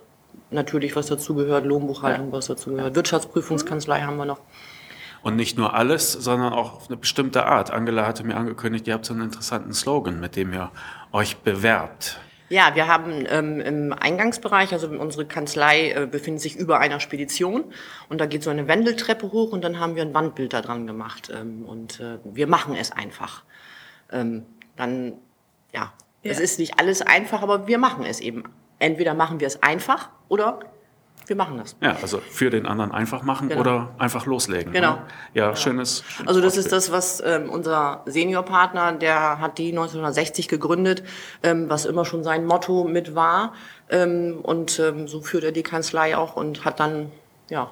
natürlich 0.50 0.96
was 0.96 1.08
dazugehört, 1.08 1.66
Lohnbuchhaltung, 1.66 2.32
was 2.32 2.48
dazugehört, 2.48 2.96
Wirtschaftsprüfungskanzlei 2.96 4.02
haben 4.02 4.18
wir 4.18 4.26
noch. 4.26 4.40
Und 5.22 5.38
nicht 5.38 5.58
nur 5.58 5.74
alles, 5.74 6.12
sondern 6.12 6.52
auch 6.52 6.76
auf 6.76 6.90
eine 6.90 6.98
bestimmte 6.98 7.46
Art. 7.46 7.72
Angela 7.72 8.06
hatte 8.06 8.26
mir 8.26 8.36
angekündigt, 8.36 8.88
ihr 8.88 8.94
habt 8.94 9.06
so 9.06 9.14
einen 9.14 9.24
interessanten 9.24 9.74
Slogan, 9.74 10.20
mit 10.20 10.36
dem 10.36 10.54
ihr 10.54 10.70
euch 11.14 11.38
bewerbt. 11.38 12.20
Ja, 12.50 12.76
wir 12.76 12.88
haben 12.88 13.26
ähm, 13.30 13.62
im 13.62 13.94
Eingangsbereich, 13.94 14.74
also 14.74 14.88
unsere 14.88 15.26
Kanzlei 15.26 15.92
äh, 15.92 16.06
befindet 16.06 16.42
sich 16.42 16.56
über 16.56 16.80
einer 16.80 17.00
Spedition 17.00 17.64
und 18.10 18.20
da 18.20 18.26
geht 18.26 18.44
so 18.44 18.50
eine 18.50 18.68
Wendeltreppe 18.68 19.32
hoch 19.32 19.54
und 19.54 19.64
dann 19.64 19.80
haben 19.80 19.96
wir 19.96 20.04
ein 20.04 20.14
Wandbild 20.14 20.54
da 20.54 20.62
dran 20.62 20.86
gemacht 20.86 21.32
ähm, 21.34 21.64
und 21.66 22.00
äh, 22.00 22.20
wir 22.26 22.48
machen 22.48 22.76
es 22.76 22.92
einfach. 22.92 23.44
Ähm, 24.12 24.46
dann, 24.76 25.14
ja, 25.74 25.94
ja, 26.22 26.32
es 26.32 26.40
ist 26.40 26.60
nicht 26.60 26.80
alles 26.80 27.02
einfach, 27.02 27.42
aber 27.42 27.66
wir 27.66 27.78
machen 27.78 28.06
es 28.06 28.20
eben 28.20 28.44
entweder 28.84 29.14
machen 29.14 29.40
wir 29.40 29.48
es 29.48 29.64
einfach 29.64 30.10
oder 30.28 30.60
wir 31.26 31.36
machen 31.38 31.58
das. 31.58 31.76
Ja, 31.82 31.96
also 32.02 32.20
für 32.20 32.50
den 32.50 32.66
anderen 32.66 32.92
einfach 32.92 33.24
machen 33.24 33.48
genau. 33.48 33.62
oder 33.62 33.90
einfach 33.98 34.26
loslegen. 34.26 34.74
Genau. 34.74 34.96
Ne? 34.96 35.02
Ja, 35.34 35.46
genau. 35.48 35.56
schönes. 35.56 36.04
Also 36.26 36.42
das 36.42 36.58
ist 36.58 36.72
das, 36.72 36.92
was 36.92 37.24
ähm, 37.26 37.50
unser 37.50 38.02
Seniorpartner, 38.06 38.94
der 38.94 39.40
hat 39.40 39.58
die 39.58 39.70
1960 39.70 40.50
gegründet, 40.50 41.04
ähm, 41.42 41.70
was 41.70 41.86
immer 41.86 42.04
schon 42.04 42.24
sein 42.24 42.46
Motto 42.46 42.84
mit 42.84 43.16
war. 43.16 43.54
Ähm, 43.90 44.40
und 44.44 44.80
ähm, 44.80 45.08
so 45.08 45.22
führt 45.22 45.46
er 45.46 45.54
die 45.54 45.64
Kanzlei 45.64 46.18
auch 46.18 46.36
und 46.36 46.66
hat 46.66 46.82
dann 46.82 47.12
ja 47.50 47.72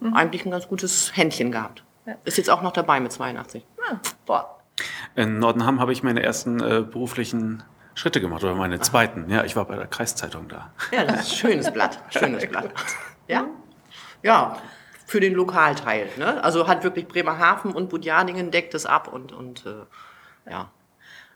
mhm. 0.00 0.14
eigentlich 0.14 0.44
ein 0.44 0.50
ganz 0.50 0.66
gutes 0.66 1.16
Händchen 1.16 1.52
gehabt. 1.52 1.84
Ja. 2.04 2.14
Ist 2.24 2.38
jetzt 2.38 2.50
auch 2.50 2.62
noch 2.62 2.72
dabei 2.72 2.98
mit 2.98 3.12
82. 3.12 3.64
Ja. 3.78 4.00
Boah. 4.26 4.58
In 5.14 5.38
Nordenham 5.38 5.80
habe 5.80 5.92
ich 5.92 6.02
meine 6.02 6.22
ersten 6.22 6.60
äh, 6.60 6.82
beruflichen 6.82 7.62
Schritte 7.98 8.20
gemacht 8.20 8.44
oder 8.44 8.54
meine 8.54 8.78
zweiten. 8.78 9.28
Ja, 9.28 9.42
ich 9.42 9.56
war 9.56 9.64
bei 9.64 9.74
der 9.74 9.88
Kreiszeitung 9.88 10.48
da. 10.48 10.70
Ja, 10.92 11.04
das 11.04 11.22
ist 11.22 11.32
ein 11.32 11.36
schönes 11.36 11.72
Blatt. 11.72 11.98
Schönes 12.10 12.46
Blatt. 12.46 12.70
Ja? 13.26 13.46
Ja, 14.22 14.56
für 15.04 15.18
den 15.18 15.34
Lokalteil. 15.34 16.08
Ne? 16.16 16.42
Also 16.44 16.68
hat 16.68 16.84
wirklich 16.84 17.08
Bremerhaven 17.08 17.72
und 17.72 17.88
Budjadingen 17.88 18.52
deckt 18.52 18.74
es 18.74 18.86
ab 18.86 19.08
und, 19.12 19.32
und 19.32 19.66
äh, 19.66 20.50
ja. 20.50 20.70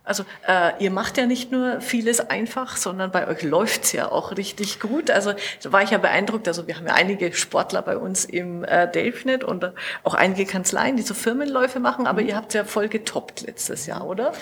Also 0.04 0.24
äh, 0.48 0.72
ihr 0.82 0.90
macht 0.90 1.16
ja 1.16 1.26
nicht 1.26 1.52
nur 1.52 1.80
vieles 1.80 2.20
einfach, 2.20 2.76
sondern 2.76 3.12
bei 3.12 3.28
euch 3.28 3.42
läuft's 3.42 3.92
ja 3.92 4.10
auch 4.10 4.36
richtig 4.36 4.80
gut. 4.80 5.10
Also 5.10 5.32
da 5.62 5.72
war 5.72 5.82
ich 5.82 5.90
ja 5.90 5.98
beeindruckt. 5.98 6.48
Also 6.48 6.66
wir 6.66 6.76
haben 6.76 6.86
ja 6.86 6.94
einige 6.94 7.32
Sportler 7.32 7.82
bei 7.82 7.96
uns 7.96 8.24
im 8.24 8.64
äh, 8.64 8.90
Delfnet 8.90 9.44
und 9.44 9.72
auch 10.02 10.14
einige 10.14 10.44
Kanzleien, 10.44 10.96
die 10.96 11.02
so 11.02 11.14
Firmenläufe 11.14 11.78
machen, 11.78 12.06
aber 12.06 12.22
mhm. 12.22 12.28
ihr 12.28 12.36
habt 12.36 12.54
ja 12.54 12.64
voll 12.64 12.88
getoppt 12.88 13.42
letztes 13.42 13.86
Jahr, 13.86 14.06
oder? 14.06 14.32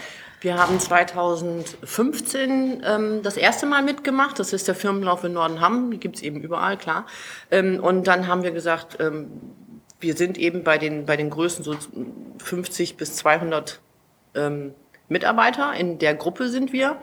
Wir 0.40 0.56
haben 0.56 0.80
2015 0.80 2.82
ähm, 2.82 3.22
das 3.22 3.36
erste 3.36 3.66
Mal 3.66 3.82
mitgemacht. 3.82 4.38
Das 4.38 4.54
ist 4.54 4.68
der 4.68 4.74
Firmenlauf 4.74 5.22
in 5.24 5.34
Nordenham. 5.34 5.90
Die 5.90 5.98
gibt's 5.98 6.22
eben 6.22 6.40
überall, 6.40 6.78
klar. 6.78 7.04
Ähm, 7.50 7.78
und 7.80 8.06
dann 8.06 8.26
haben 8.26 8.42
wir 8.42 8.50
gesagt, 8.50 8.96
ähm, 9.00 9.30
wir 10.00 10.16
sind 10.16 10.38
eben 10.38 10.64
bei 10.64 10.78
den, 10.78 11.04
bei 11.04 11.18
den 11.18 11.28
Größen 11.28 11.62
so 11.62 11.76
50 12.38 12.96
bis 12.96 13.16
200 13.16 13.80
ähm, 14.34 14.72
Mitarbeiter. 15.10 15.74
In 15.74 15.98
der 15.98 16.14
Gruppe 16.14 16.48
sind 16.48 16.72
wir. 16.72 16.96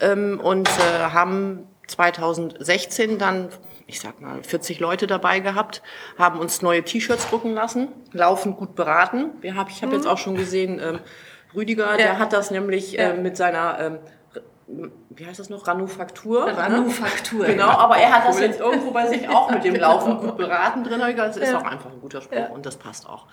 Ähm, 0.00 0.40
und 0.42 0.68
äh, 0.68 1.10
haben 1.12 1.68
2016 1.86 3.18
dann 3.18 3.50
ich 3.90 3.98
sag 3.98 4.20
mal, 4.20 4.40
40 4.44 4.78
Leute 4.78 5.08
dabei 5.08 5.40
gehabt, 5.40 5.82
haben 6.16 6.38
uns 6.38 6.62
neue 6.62 6.84
T-Shirts 6.84 7.28
drucken 7.28 7.54
lassen, 7.54 7.88
laufen 8.12 8.54
gut 8.54 8.76
beraten. 8.76 9.30
Wir 9.40 9.56
hab, 9.56 9.68
ich 9.68 9.82
habe 9.82 9.94
jetzt 9.96 10.04
mhm. 10.04 10.10
auch 10.10 10.18
schon 10.18 10.36
gesehen, 10.36 10.80
ähm, 10.80 11.00
Rüdiger, 11.54 11.90
ja. 11.90 11.96
der 11.96 12.18
hat 12.20 12.32
das 12.32 12.52
nämlich 12.52 12.92
ja. 12.92 13.10
äh, 13.10 13.20
mit 13.20 13.36
seiner 13.36 13.78
ähm, 13.80 13.98
wie 15.10 15.26
heißt 15.26 15.38
das 15.38 15.50
noch, 15.50 15.66
Ranufaktur. 15.66 16.46
Ranufaktur. 16.46 17.46
Genau, 17.46 17.68
aber 17.68 17.96
er 17.96 18.12
hat 18.12 18.28
das 18.28 18.40
jetzt 18.40 18.60
irgendwo 18.60 18.92
bei 18.92 19.06
sich 19.08 19.28
auch 19.28 19.50
mit 19.50 19.64
dem 19.64 19.74
Laufen 19.80 20.18
gut 20.18 20.36
beraten 20.36 20.84
drin. 20.84 21.00
Das 21.16 21.36
ist 21.36 21.54
auch 21.54 21.64
einfach 21.64 21.90
ein 21.90 22.00
guter 22.00 22.20
Spruch 22.20 22.36
ja. 22.36 22.48
und 22.48 22.66
das 22.66 22.76
passt 22.76 23.08
auch. 23.08 23.26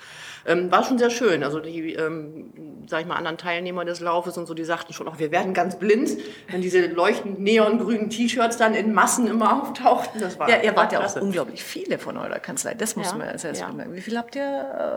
Ähm, 0.46 0.72
war 0.72 0.84
schon 0.84 0.98
sehr 0.98 1.10
schön. 1.10 1.44
Also 1.44 1.60
die, 1.60 1.94
ähm, 1.94 2.86
sag 2.88 3.02
ich 3.02 3.08
mal, 3.08 3.16
anderen 3.16 3.38
Teilnehmer 3.38 3.86
des 3.86 4.00
Laufes 4.00 4.38
und 4.38 4.48
so, 4.48 4.54
die 4.54 4.64
sagten 4.64 4.94
schon, 4.94 5.08
auch 5.08 5.20
wir 5.20 5.32
werden 5.32 5.54
ganz 5.54 5.78
blind, 5.78 6.12
wenn 6.50 6.62
diese 6.62 6.86
leuchtend 6.88 7.40
neongrünen 7.40 8.10
T-Shirts 8.10 8.58
dann 8.58 8.74
in 8.74 8.94
Massen 8.94 9.28
immer 9.28 9.62
auftauchten. 9.62 10.22
Das 10.22 10.40
war 10.40 10.50
ja, 10.50 10.62
ihr 10.62 10.76
wart 10.76 10.94
ja 10.94 11.06
auch 11.06 11.16
unglaublich 11.18 11.64
viele 11.64 12.00
von 12.00 12.18
eurer 12.18 12.40
Kanzlei. 12.40 12.74
Das 12.74 12.96
muss 12.96 13.12
ja. 13.12 13.18
man 13.18 13.28
erst 13.28 13.44
ja. 13.44 13.68
bemerken. 13.68 13.94
Wie 13.94 14.02
viel 14.02 14.18
habt 14.18 14.36
ihr? 14.36 14.42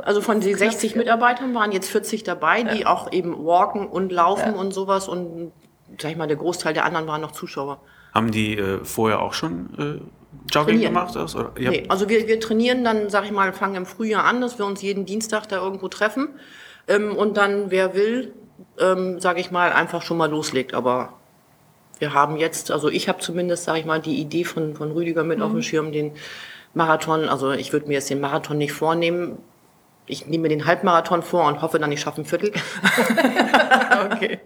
Äh, 0.03 0.07
also 0.07 0.21
von 0.21 0.41
den 0.41 0.57
60 0.57 0.97
Mitarbeitern 0.97 1.55
waren 1.55 1.73
jetzt 1.73 1.91
40 1.91 2.23
dabei, 2.23 2.63
die 2.63 2.87
auch 2.87 3.13
eben 3.13 3.45
walken 3.45 3.87
und 3.87 4.13
laufen 4.13 4.55
und 4.55 4.73
sowas 4.73 5.09
und 5.09 5.53
sag 5.99 6.11
ich 6.11 6.17
mal, 6.17 6.27
der 6.27 6.37
Großteil 6.37 6.75
der 6.75 6.85
anderen 6.85 7.07
waren 7.07 7.21
noch 7.21 7.33
Zuschauer. 7.33 7.81
Haben 8.15 8.31
die 8.31 8.59
äh, 8.59 8.85
vorher 8.85 9.21
auch 9.21 9.35
schon 9.35 9.71
äh, 9.79 9.83
Jogging 10.53 10.75
trainieren. 10.75 10.95
gemacht? 10.95 11.15
Das, 11.15 11.37
oder? 11.37 11.53
Nee, 11.59 11.85
also 11.89 12.09
wir, 12.09 12.27
wir 12.27 12.41
trainieren 12.41 12.85
dann, 12.85 13.11
sag 13.11 13.25
ich 13.25 13.33
mal, 13.33 13.53
fangen 13.53 13.77
im 13.77 13.87
Frühjahr 13.87 14.25
an, 14.25 14.41
dass 14.41 14.59
wir 14.59 14.67
uns 14.67 14.83
jeden 14.83 15.07
Dienstag 15.07 15.49
da 15.49 15.57
irgendwo 15.57 15.89
treffen 15.89 16.29
ähm, 16.89 17.17
und 17.17 17.37
dann, 17.37 17.71
wer 17.71 17.95
will, 17.95 18.33
ähm, 18.79 19.21
sage 19.21 19.41
ich 19.41 19.51
mal, 19.51 19.73
einfach 19.73 20.03
schon 20.03 20.17
mal 20.17 20.31
loslegt. 20.31 20.75
Aber 20.75 21.15
wir 21.99 22.13
haben 22.15 22.37
jetzt, 22.37 22.71
also 22.71 22.89
ich 22.89 23.09
habe 23.09 23.19
zumindest, 23.19 23.65
sage 23.65 23.81
ich 23.81 23.87
mal, 23.87 24.01
die 24.01 24.21
Idee 24.21 24.45
von, 24.45 24.75
von 24.75 24.91
Rüdiger 24.93 25.25
mit 25.25 25.39
mhm. 25.39 25.45
auf 25.45 25.53
dem 25.53 25.63
Schirm, 25.63 25.93
den 25.93 26.13
Marathon, 26.75 27.29
also 27.29 27.51
ich 27.53 27.73
würde 27.73 27.89
mir 27.89 27.95
jetzt 27.95 28.11
den 28.11 28.21
Marathon 28.21 28.59
nicht 28.59 28.73
vornehmen. 28.73 29.39
Ich 30.07 30.27
nehme 30.27 30.43
mir 30.43 30.49
den 30.49 30.67
Halbmarathon 30.67 31.23
vor 31.23 31.47
und 31.47 31.63
hoffe 31.63 31.79
dann, 31.79 31.93
ich 31.93 32.01
schaffe 32.01 32.23
ein 32.23 32.25
Viertel. 32.25 32.53
okay. 34.13 34.41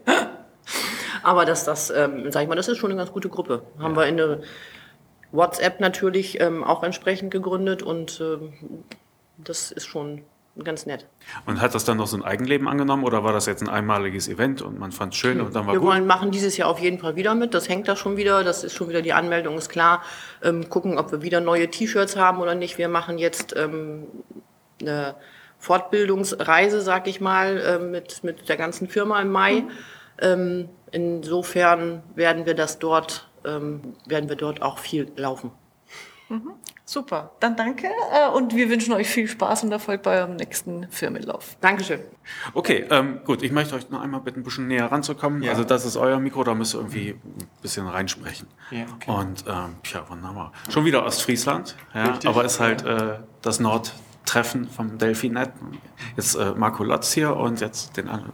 Aber 1.25 1.45
das, 1.45 1.65
das, 1.65 1.91
ähm, 1.91 2.31
sag 2.31 2.43
ich 2.43 2.49
mal, 2.49 2.55
das 2.55 2.69
ist 2.69 2.79
schon 2.79 2.91
eine 2.91 2.99
ganz 2.99 3.13
gute 3.13 3.29
Gruppe. 3.29 3.63
Haben 3.79 3.95
ja. 3.95 4.01
wir 4.01 4.07
in 4.07 4.17
der 4.17 4.41
WhatsApp 5.33 5.81
natürlich 5.81 6.41
ähm, 6.41 6.63
auch 6.63 6.83
entsprechend 6.83 7.31
gegründet 7.31 7.83
und 7.83 8.21
ähm, 8.21 8.53
das 9.39 9.73
ist 9.73 9.87
schon 9.87 10.23
ganz 10.63 10.87
nett. 10.87 11.07
Und 11.47 11.61
hat 11.61 11.75
das 11.75 11.85
dann 11.85 11.97
noch 11.97 12.07
so 12.07 12.17
ein 12.17 12.23
Eigenleben 12.23 12.69
angenommen 12.69 13.03
oder 13.03 13.25
war 13.25 13.33
das 13.33 13.47
jetzt 13.47 13.63
ein 13.63 13.69
einmaliges 13.69 14.29
Event 14.29 14.63
und 14.63 14.79
man 14.79 14.93
fand 14.93 15.13
es 15.13 15.19
schön 15.19 15.41
und 15.41 15.55
dann 15.57 15.67
war 15.67 15.73
wir 15.73 15.81
gut? 15.81 15.89
Wir 15.89 15.95
wollen 15.95 16.07
machen 16.07 16.31
dieses 16.31 16.57
Jahr 16.57 16.69
auf 16.69 16.79
jeden 16.79 17.01
Fall 17.01 17.17
wieder 17.17 17.35
mit. 17.35 17.55
Das 17.55 17.69
hängt 17.69 17.89
da 17.89 17.97
schon 17.97 18.17
wieder. 18.17 18.45
Das 18.45 18.63
ist 18.63 18.75
schon 18.75 18.89
wieder 18.89 19.03
die 19.03 19.13
Anmeldung 19.13 19.59
ist 19.59 19.69
klar. 19.69 20.03
Ähm, 20.43 20.69
gucken, 20.69 20.99
ob 20.99 21.11
wir 21.11 21.23
wieder 21.23 21.41
neue 21.41 21.69
T-Shirts 21.69 22.17
haben 22.17 22.39
oder 22.39 22.55
nicht. 22.55 22.79
Wir 22.79 22.89
machen 22.89 23.19
jetzt 23.19 23.57
ähm, 23.57 24.07
eine 24.81 25.17
Fortbildungsreise, 25.59 26.81
sag 26.83 27.09
ich 27.09 27.21
mal, 27.21 27.59
äh, 27.59 27.79
mit 27.81 28.23
mit 28.23 28.49
der 28.49 28.57
ganzen 28.57 28.87
Firma 28.89 29.21
im 29.21 29.33
Mai. 29.33 29.63
Mhm. 29.63 29.71
Ähm, 30.21 30.69
Insofern 30.95 32.05
werden 32.15 32.47
wir 32.47 32.55
das 32.55 32.79
dort, 32.79 33.29
ähm, 33.45 33.97
werden 34.07 34.29
wir 34.29 34.37
dort 34.37 34.63
auch 34.63 34.79
viel 34.79 35.11
laufen. 35.17 35.51
Mhm. 36.29 36.53
Super, 36.85 37.33
dann 37.41 37.57
danke 37.57 37.89
äh, 37.89 38.29
und 38.29 38.55
wir 38.55 38.71
wünschen 38.71 38.93
euch 38.93 39.09
viel 39.09 39.27
Spaß 39.27 39.65
und 39.65 39.73
Erfolg 39.73 40.03
bei 40.03 40.19
eurem 40.19 40.37
nächsten 40.37 40.87
Firmenlauf. 40.91 41.57
Dankeschön. 41.61 41.99
Okay, 42.53 42.87
ähm, 42.91 43.21
gut, 43.25 43.43
ich 43.43 43.51
möchte 43.51 43.75
euch 43.75 43.91
noch 43.91 44.03
einmal 44.03 44.21
bitten, 44.21 44.41
ein 44.41 44.43
bisschen 44.45 44.69
näher 44.69 44.93
ranzukommen. 44.93 45.43
Ja. 45.43 45.51
Also 45.51 45.65
das 45.65 45.85
ist 45.85 45.97
euer 45.97 46.21
Mikro, 46.21 46.45
da 46.45 46.55
müsst 46.55 46.75
ihr 46.75 46.79
irgendwie 46.79 47.17
ein 47.25 47.49
bisschen 47.61 47.89
reinsprechen. 47.89 48.47
Ja, 48.71 48.85
okay. 48.95 49.11
Und 49.11 49.45
ähm, 49.49 49.77
ja, 49.93 50.09
wunderbar. 50.09 50.53
Schon 50.71 50.85
wieder 50.85 51.05
Ostfriesland, 51.05 51.75
ja, 51.93 52.11
Richtig, 52.11 52.31
aber 52.31 52.45
ist 52.45 52.61
halt 52.61 52.85
äh, 52.85 53.19
das 53.43 53.59
Nordtreffen 54.25 54.69
vom 54.69 54.99
Delfinet. 54.99 55.51
Jetzt 56.17 56.35
äh, 56.35 56.53
Marco 56.57 56.83
Lotz 56.83 57.13
hier 57.13 57.37
und 57.37 57.61
jetzt 57.61 57.97
den 57.97 58.09
anderen. 58.09 58.33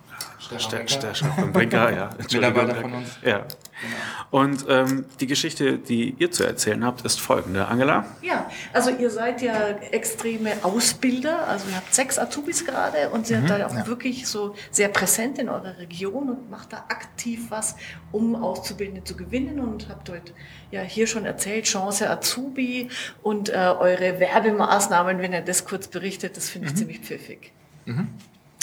Der, 0.51 0.85
der, 0.85 1.15
Stefan 1.15 1.53
Brinker, 1.53 1.93
ja. 1.95 2.11
Mitarbeiter 2.33 2.75
von 2.77 2.93
uns. 2.95 3.19
Ja. 3.23 3.39
Genau. 3.39 3.97
Und 4.31 4.67
ähm, 4.69 5.07
die 5.21 5.27
Geschichte, 5.27 5.79
die 5.79 6.15
ihr 6.19 6.31
zu 6.31 6.45
erzählen 6.45 6.85
habt, 6.85 7.03
ist 7.03 7.21
folgende. 7.21 7.67
Angela? 7.67 8.05
Ja, 8.21 8.51
also 8.73 8.91
ihr 8.91 9.11
seid 9.11 9.43
ja 9.43 9.69
extreme 9.91 10.53
Ausbilder. 10.63 11.49
Also 11.49 11.69
ihr 11.69 11.77
habt 11.77 11.95
sechs 11.95 12.19
Azubis 12.19 12.65
gerade 12.65 13.11
und 13.11 13.27
seid 13.27 13.43
mhm, 13.43 13.47
da 13.47 13.67
auch 13.67 13.75
ja. 13.75 13.87
wirklich 13.87 14.27
so 14.27 14.55
sehr 14.71 14.89
präsent 14.89 15.39
in 15.39 15.49
eurer 15.49 15.79
Region 15.79 16.29
und 16.31 16.51
macht 16.51 16.73
da 16.73 16.85
aktiv 16.89 17.47
was, 17.49 17.77
um 18.13 18.37
Auszubildende 18.37 19.05
zu 19.05 19.17
gewinnen 19.17 19.61
und 19.61 19.89
habt 19.89 20.09
heute 20.11 20.33
ja 20.71 20.83
hier 20.83 21.07
schon 21.07 21.25
erzählt, 21.25 21.65
Chance 21.65 22.09
Azubi 22.09 22.89
und 23.23 23.49
äh, 23.49 23.55
eure 23.55 24.21
Werbemaßnahmen, 24.21 25.21
wenn 25.21 25.33
ihr 25.33 25.41
das 25.41 25.65
kurz 25.65 25.80
berichtet, 25.89 26.37
das 26.37 26.49
finde 26.49 26.69
ich 26.69 26.75
mhm. 26.75 26.79
ziemlich 26.79 27.01
pfiffig. 27.01 27.53
Mhm. 27.87 28.09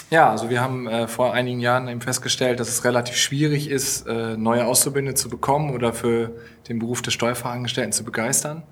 Ja, 0.10 0.30
also 0.30 0.50
wir 0.50 0.62
haben 0.62 0.88
äh, 0.88 1.08
vor 1.08 1.34
einigen 1.34 1.60
Jahren 1.60 1.90
eben 1.90 2.00
festgestellt, 2.00 2.62
dass 2.62 2.70
es 2.70 2.86
relativ 2.86 3.18
schwierig 3.18 3.70
ist, 3.70 4.08
äh, 4.08 4.38
neue 4.38 4.66
Auszubildende 4.66 5.16
zu 5.16 5.28
bekommen 5.30 5.72
oder 5.72 5.92
für 5.92 6.32
den 6.70 6.80
Beruf 6.80 7.02
des 7.02 7.14
Steuerfachangestellten 7.14 7.92
zu 7.92 8.06
begeistern, 8.06 8.64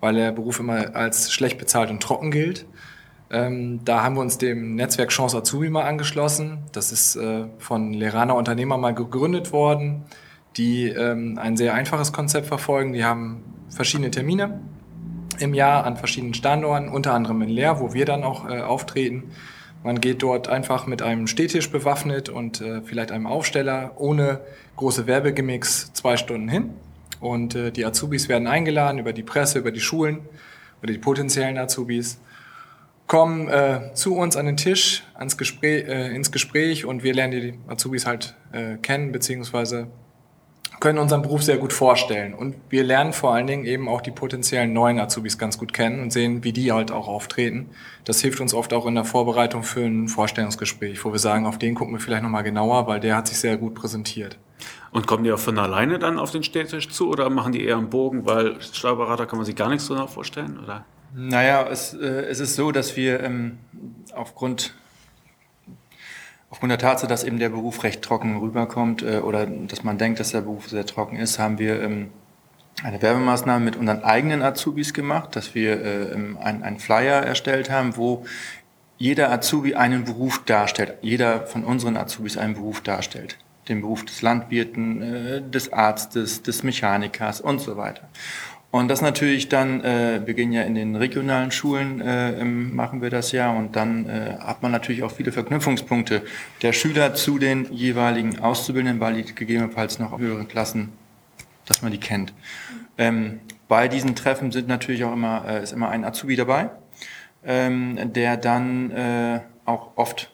weil 0.00 0.14
der 0.14 0.32
Beruf 0.32 0.60
immer 0.60 0.94
als 0.94 1.32
schlecht 1.32 1.56
bezahlt 1.56 1.90
und 1.90 2.02
trocken 2.02 2.30
gilt. 2.30 2.66
Ähm, 3.30 3.80
da 3.86 4.02
haben 4.02 4.16
wir 4.16 4.20
uns 4.20 4.36
dem 4.36 4.74
Netzwerk 4.74 5.08
Chance 5.08 5.38
Azubi 5.38 5.70
mal 5.70 5.84
angeschlossen. 5.84 6.58
Das 6.72 6.92
ist 6.92 7.16
äh, 7.16 7.46
von 7.58 7.94
Lerana 7.94 8.34
Unternehmer 8.34 8.76
mal 8.76 8.94
gegründet 8.94 9.52
worden, 9.52 10.04
die 10.58 10.88
ähm, 10.88 11.38
ein 11.38 11.56
sehr 11.56 11.72
einfaches 11.72 12.12
Konzept 12.12 12.46
verfolgen. 12.46 12.92
Die 12.92 13.04
haben 13.04 13.42
verschiedene 13.70 14.10
Termine 14.10 14.60
im 15.38 15.54
Jahr 15.54 15.84
an 15.84 15.96
verschiedenen 15.96 16.34
Standorten, 16.34 16.88
unter 16.88 17.14
anderem 17.14 17.42
in 17.42 17.48
Leer, 17.48 17.80
wo 17.80 17.92
wir 17.92 18.04
dann 18.04 18.24
auch 18.24 18.48
äh, 18.48 18.60
auftreten. 18.60 19.32
Man 19.82 20.00
geht 20.00 20.22
dort 20.22 20.48
einfach 20.48 20.86
mit 20.86 21.02
einem 21.02 21.26
Stehtisch 21.26 21.70
bewaffnet 21.70 22.28
und 22.28 22.60
äh, 22.60 22.80
vielleicht 22.82 23.12
einem 23.12 23.26
Aufsteller 23.26 23.92
ohne 23.96 24.40
große 24.76 25.06
Werbegimmicks 25.06 25.92
zwei 25.92 26.16
Stunden 26.16 26.48
hin. 26.48 26.70
Und 27.20 27.54
äh, 27.54 27.70
die 27.70 27.84
Azubis 27.84 28.28
werden 28.28 28.46
eingeladen 28.46 28.98
über 28.98 29.12
die 29.12 29.22
Presse, 29.22 29.58
über 29.58 29.72
die 29.72 29.80
Schulen 29.80 30.20
oder 30.82 30.92
die 30.92 30.98
potenziellen 30.98 31.58
Azubis, 31.58 32.18
kommen 33.06 33.48
äh, 33.48 33.92
zu 33.94 34.16
uns 34.16 34.36
an 34.36 34.46
den 34.46 34.56
Tisch, 34.56 35.04
ans 35.14 35.36
Gespräch, 35.36 35.86
äh, 35.86 36.14
ins 36.14 36.32
Gespräch 36.32 36.84
und 36.84 37.02
wir 37.02 37.14
lernen 37.14 37.32
die 37.32 37.54
Azubis 37.68 38.06
halt 38.06 38.34
äh, 38.52 38.76
kennen, 38.76 39.12
beziehungsweise 39.12 39.88
können 40.80 40.98
unseren 40.98 41.22
Beruf 41.22 41.42
sehr 41.42 41.58
gut 41.58 41.72
vorstellen. 41.72 42.34
Und 42.34 42.56
wir 42.68 42.84
lernen 42.84 43.12
vor 43.12 43.34
allen 43.34 43.46
Dingen 43.46 43.64
eben 43.64 43.88
auch 43.88 44.00
die 44.00 44.10
potenziellen 44.10 44.72
neuen 44.72 44.98
Azubis 44.98 45.38
ganz 45.38 45.58
gut 45.58 45.72
kennen 45.72 46.02
und 46.02 46.12
sehen, 46.12 46.44
wie 46.44 46.52
die 46.52 46.72
halt 46.72 46.90
auch 46.90 47.08
auftreten. 47.08 47.70
Das 48.04 48.20
hilft 48.20 48.40
uns 48.40 48.54
oft 48.54 48.72
auch 48.72 48.86
in 48.86 48.94
der 48.94 49.04
Vorbereitung 49.04 49.62
für 49.62 49.84
ein 49.84 50.08
Vorstellungsgespräch, 50.08 51.04
wo 51.04 51.12
wir 51.12 51.18
sagen, 51.18 51.46
auf 51.46 51.58
den 51.58 51.74
gucken 51.74 51.94
wir 51.94 52.00
vielleicht 52.00 52.22
nochmal 52.22 52.42
genauer, 52.42 52.86
weil 52.86 53.00
der 53.00 53.16
hat 53.16 53.28
sich 53.28 53.38
sehr 53.38 53.56
gut 53.56 53.74
präsentiert. 53.74 54.38
Und 54.90 55.06
kommen 55.06 55.24
die 55.24 55.32
auch 55.32 55.38
von 55.38 55.58
alleine 55.58 55.98
dann 55.98 56.18
auf 56.18 56.30
den 56.30 56.44
Städtisch 56.44 56.88
zu 56.88 57.08
oder 57.08 57.28
machen 57.30 57.52
die 57.52 57.64
eher 57.64 57.76
einen 57.76 57.90
Bogen, 57.90 58.26
weil 58.26 58.60
Steuerberater 58.60 59.26
kann 59.26 59.38
man 59.38 59.46
sich 59.46 59.56
gar 59.56 59.68
nichts 59.68 59.86
so 59.86 60.06
vorstellen? 60.06 60.58
Oder? 60.62 60.84
Naja, 61.14 61.66
es, 61.70 61.94
äh, 61.94 62.06
es 62.06 62.40
ist 62.40 62.56
so, 62.56 62.72
dass 62.72 62.96
wir 62.96 63.20
ähm, 63.20 63.58
aufgrund 64.14 64.74
Aufgrund 66.54 66.70
der 66.70 66.78
Tatsache, 66.78 67.08
dass 67.08 67.24
eben 67.24 67.40
der 67.40 67.48
Beruf 67.48 67.82
recht 67.82 68.00
trocken 68.00 68.38
rüberkommt 68.38 69.02
äh, 69.02 69.18
oder 69.18 69.44
dass 69.44 69.82
man 69.82 69.98
denkt, 69.98 70.20
dass 70.20 70.30
der 70.30 70.42
Beruf 70.42 70.68
sehr 70.68 70.86
trocken 70.86 71.16
ist, 71.16 71.40
haben 71.40 71.58
wir 71.58 71.82
ähm, 71.82 72.10
eine 72.84 73.02
Werbemaßnahme 73.02 73.64
mit 73.64 73.74
unseren 73.74 74.04
eigenen 74.04 74.40
Azubis 74.40 74.94
gemacht, 74.94 75.34
dass 75.34 75.56
wir 75.56 75.84
äh, 75.84 76.14
einen, 76.14 76.62
einen 76.62 76.78
Flyer 76.78 77.24
erstellt 77.24 77.70
haben, 77.70 77.96
wo 77.96 78.24
jeder 78.98 79.32
Azubi 79.32 79.74
einen 79.74 80.04
Beruf 80.04 80.44
darstellt, 80.44 80.94
jeder 81.02 81.44
von 81.44 81.64
unseren 81.64 81.96
Azubis 81.96 82.36
einen 82.36 82.54
Beruf 82.54 82.82
darstellt. 82.82 83.36
Den 83.68 83.80
Beruf 83.80 84.04
des 84.04 84.22
Landwirten, 84.22 85.02
äh, 85.02 85.42
des 85.42 85.72
Arztes, 85.72 86.44
des 86.44 86.62
Mechanikers 86.62 87.40
und 87.40 87.60
so 87.60 87.76
weiter. 87.76 88.08
Und 88.74 88.88
das 88.88 89.02
natürlich 89.02 89.48
dann, 89.48 89.84
äh, 89.84 90.22
wir 90.24 90.34
gehen 90.34 90.50
ja 90.50 90.62
in 90.62 90.74
den 90.74 90.96
regionalen 90.96 91.52
Schulen, 91.52 92.00
äh, 92.00 92.42
machen 92.42 93.02
wir 93.02 93.08
das 93.08 93.30
ja, 93.30 93.52
und 93.52 93.76
dann 93.76 94.08
äh, 94.08 94.36
hat 94.40 94.64
man 94.64 94.72
natürlich 94.72 95.04
auch 95.04 95.12
viele 95.12 95.30
Verknüpfungspunkte 95.30 96.22
der 96.60 96.72
Schüler 96.72 97.14
zu 97.14 97.38
den 97.38 97.72
jeweiligen 97.72 98.40
Auszubildenden, 98.40 98.98
weil 98.98 99.22
die 99.22 99.32
gegebenenfalls 99.32 100.00
noch 100.00 100.18
höhere 100.18 100.44
Klassen, 100.46 100.92
dass 101.66 101.82
man 101.82 101.92
die 101.92 102.00
kennt. 102.00 102.34
Ähm, 102.98 103.38
bei 103.68 103.86
diesen 103.86 104.16
Treffen 104.16 104.50
sind 104.50 104.66
natürlich 104.66 105.04
auch 105.04 105.12
immer, 105.12 105.44
äh, 105.46 105.62
ist 105.62 105.72
immer 105.72 105.90
ein 105.90 106.04
Azubi 106.04 106.34
dabei, 106.34 106.70
ähm, 107.44 108.12
der 108.12 108.36
dann 108.36 108.90
äh, 108.90 109.40
auch 109.66 109.92
oft 109.94 110.32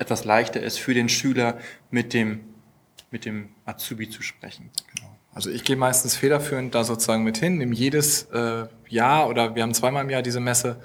etwas 0.00 0.24
leichter 0.24 0.60
ist 0.60 0.80
für 0.80 0.94
den 0.94 1.08
Schüler 1.08 1.58
mit 1.92 2.12
dem, 2.12 2.40
mit 3.12 3.24
dem 3.24 3.50
Azubi 3.66 4.10
zu 4.10 4.24
sprechen. 4.24 4.70
Genau. 4.96 5.15
Also 5.36 5.50
ich 5.50 5.64
gehe 5.64 5.76
meistens 5.76 6.16
federführend 6.16 6.74
da 6.74 6.82
sozusagen 6.82 7.22
mit 7.22 7.36
hin, 7.36 7.58
nehme 7.58 7.74
jedes 7.74 8.22
äh, 8.32 8.64
Jahr 8.88 9.28
oder 9.28 9.54
wir 9.54 9.64
haben 9.64 9.74
zweimal 9.74 10.02
im 10.02 10.08
Jahr 10.08 10.22
diese 10.22 10.40
Messe, 10.40 10.76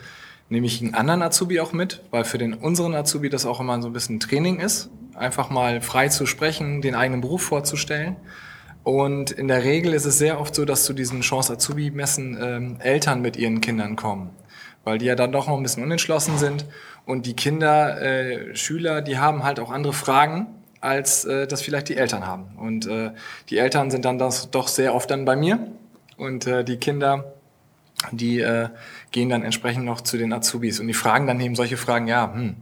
nehme 0.49 0.67
ich 0.67 0.81
einen 0.81 0.93
anderen 0.93 1.21
Azubi 1.21 1.61
auch 1.61 1.71
mit, 1.71 2.01
weil 2.11 2.25
für 2.25 2.37
den 2.37 2.53
unseren 2.53 2.93
Azubi 2.93 3.29
das 3.29 3.45
auch 3.45 3.61
immer 3.61 3.81
so 3.81 3.87
ein 3.87 3.93
bisschen 3.93 4.19
Training 4.19 4.59
ist, 4.59 4.89
einfach 5.15 5.49
mal 5.51 5.79
frei 5.79 6.09
zu 6.09 6.25
sprechen, 6.25 6.81
den 6.81 6.95
eigenen 6.95 7.21
Beruf 7.21 7.43
vorzustellen. 7.43 8.17
Und 8.83 9.31
in 9.31 9.47
der 9.47 9.63
Regel 9.63 9.93
ist 9.93 10.03
es 10.03 10.17
sehr 10.17 10.37
oft 10.37 10.53
so, 10.53 10.65
dass 10.65 10.83
zu 10.83 10.91
diesen 10.91 11.21
Chance 11.21 11.53
Azubi-Messen 11.53 12.37
ähm, 12.41 12.75
Eltern 12.81 13.21
mit 13.21 13.37
ihren 13.37 13.61
Kindern 13.61 13.95
kommen, 13.95 14.31
weil 14.83 14.97
die 14.97 15.05
ja 15.05 15.15
dann 15.15 15.31
doch 15.31 15.47
noch 15.47 15.55
ein 15.55 15.63
bisschen 15.63 15.83
unentschlossen 15.83 16.37
sind 16.37 16.65
und 17.05 17.25
die 17.25 17.37
Kinder, 17.37 18.01
äh, 18.01 18.53
Schüler, 18.53 19.01
die 19.01 19.17
haben 19.17 19.45
halt 19.45 19.61
auch 19.61 19.71
andere 19.71 19.93
Fragen 19.93 20.60
als 20.81 21.25
äh, 21.25 21.47
das 21.47 21.61
vielleicht 21.61 21.89
die 21.89 21.95
Eltern 21.95 22.25
haben. 22.25 22.57
Und 22.57 22.87
äh, 22.87 23.11
die 23.49 23.57
Eltern 23.57 23.91
sind 23.91 24.03
dann 24.03 24.17
das 24.17 24.51
doch 24.51 24.67
sehr 24.67 24.93
oft 24.93 25.09
dann 25.09 25.25
bei 25.25 25.35
mir. 25.35 25.67
Und 26.17 26.47
äh, 26.47 26.63
die 26.63 26.77
Kinder, 26.77 27.33
die 28.11 28.39
äh, 28.39 28.69
gehen 29.11 29.29
dann 29.29 29.43
entsprechend 29.43 29.85
noch 29.85 30.01
zu 30.01 30.17
den 30.17 30.33
Azubis. 30.33 30.79
Und 30.79 30.87
die 30.87 30.93
fragen 30.93 31.27
dann 31.27 31.39
eben 31.39 31.55
solche 31.55 31.77
Fragen, 31.77 32.07
ja, 32.07 32.33
hm, 32.33 32.55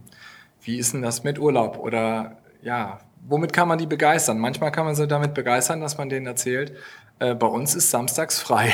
wie 0.62 0.76
ist 0.78 0.92
denn 0.92 1.02
das 1.02 1.24
mit 1.24 1.38
Urlaub? 1.38 1.78
Oder 1.78 2.36
ja, 2.62 3.00
womit 3.26 3.52
kann 3.52 3.68
man 3.68 3.78
die 3.78 3.86
begeistern? 3.86 4.38
Manchmal 4.38 4.72
kann 4.72 4.84
man 4.84 4.94
sie 4.94 5.06
damit 5.06 5.34
begeistern, 5.34 5.80
dass 5.80 5.98
man 5.98 6.08
denen 6.08 6.26
erzählt, 6.26 6.72
äh, 7.20 7.34
bei 7.34 7.46
uns 7.46 7.74
ist 7.74 7.90
samstags 7.90 8.40
frei. 8.40 8.72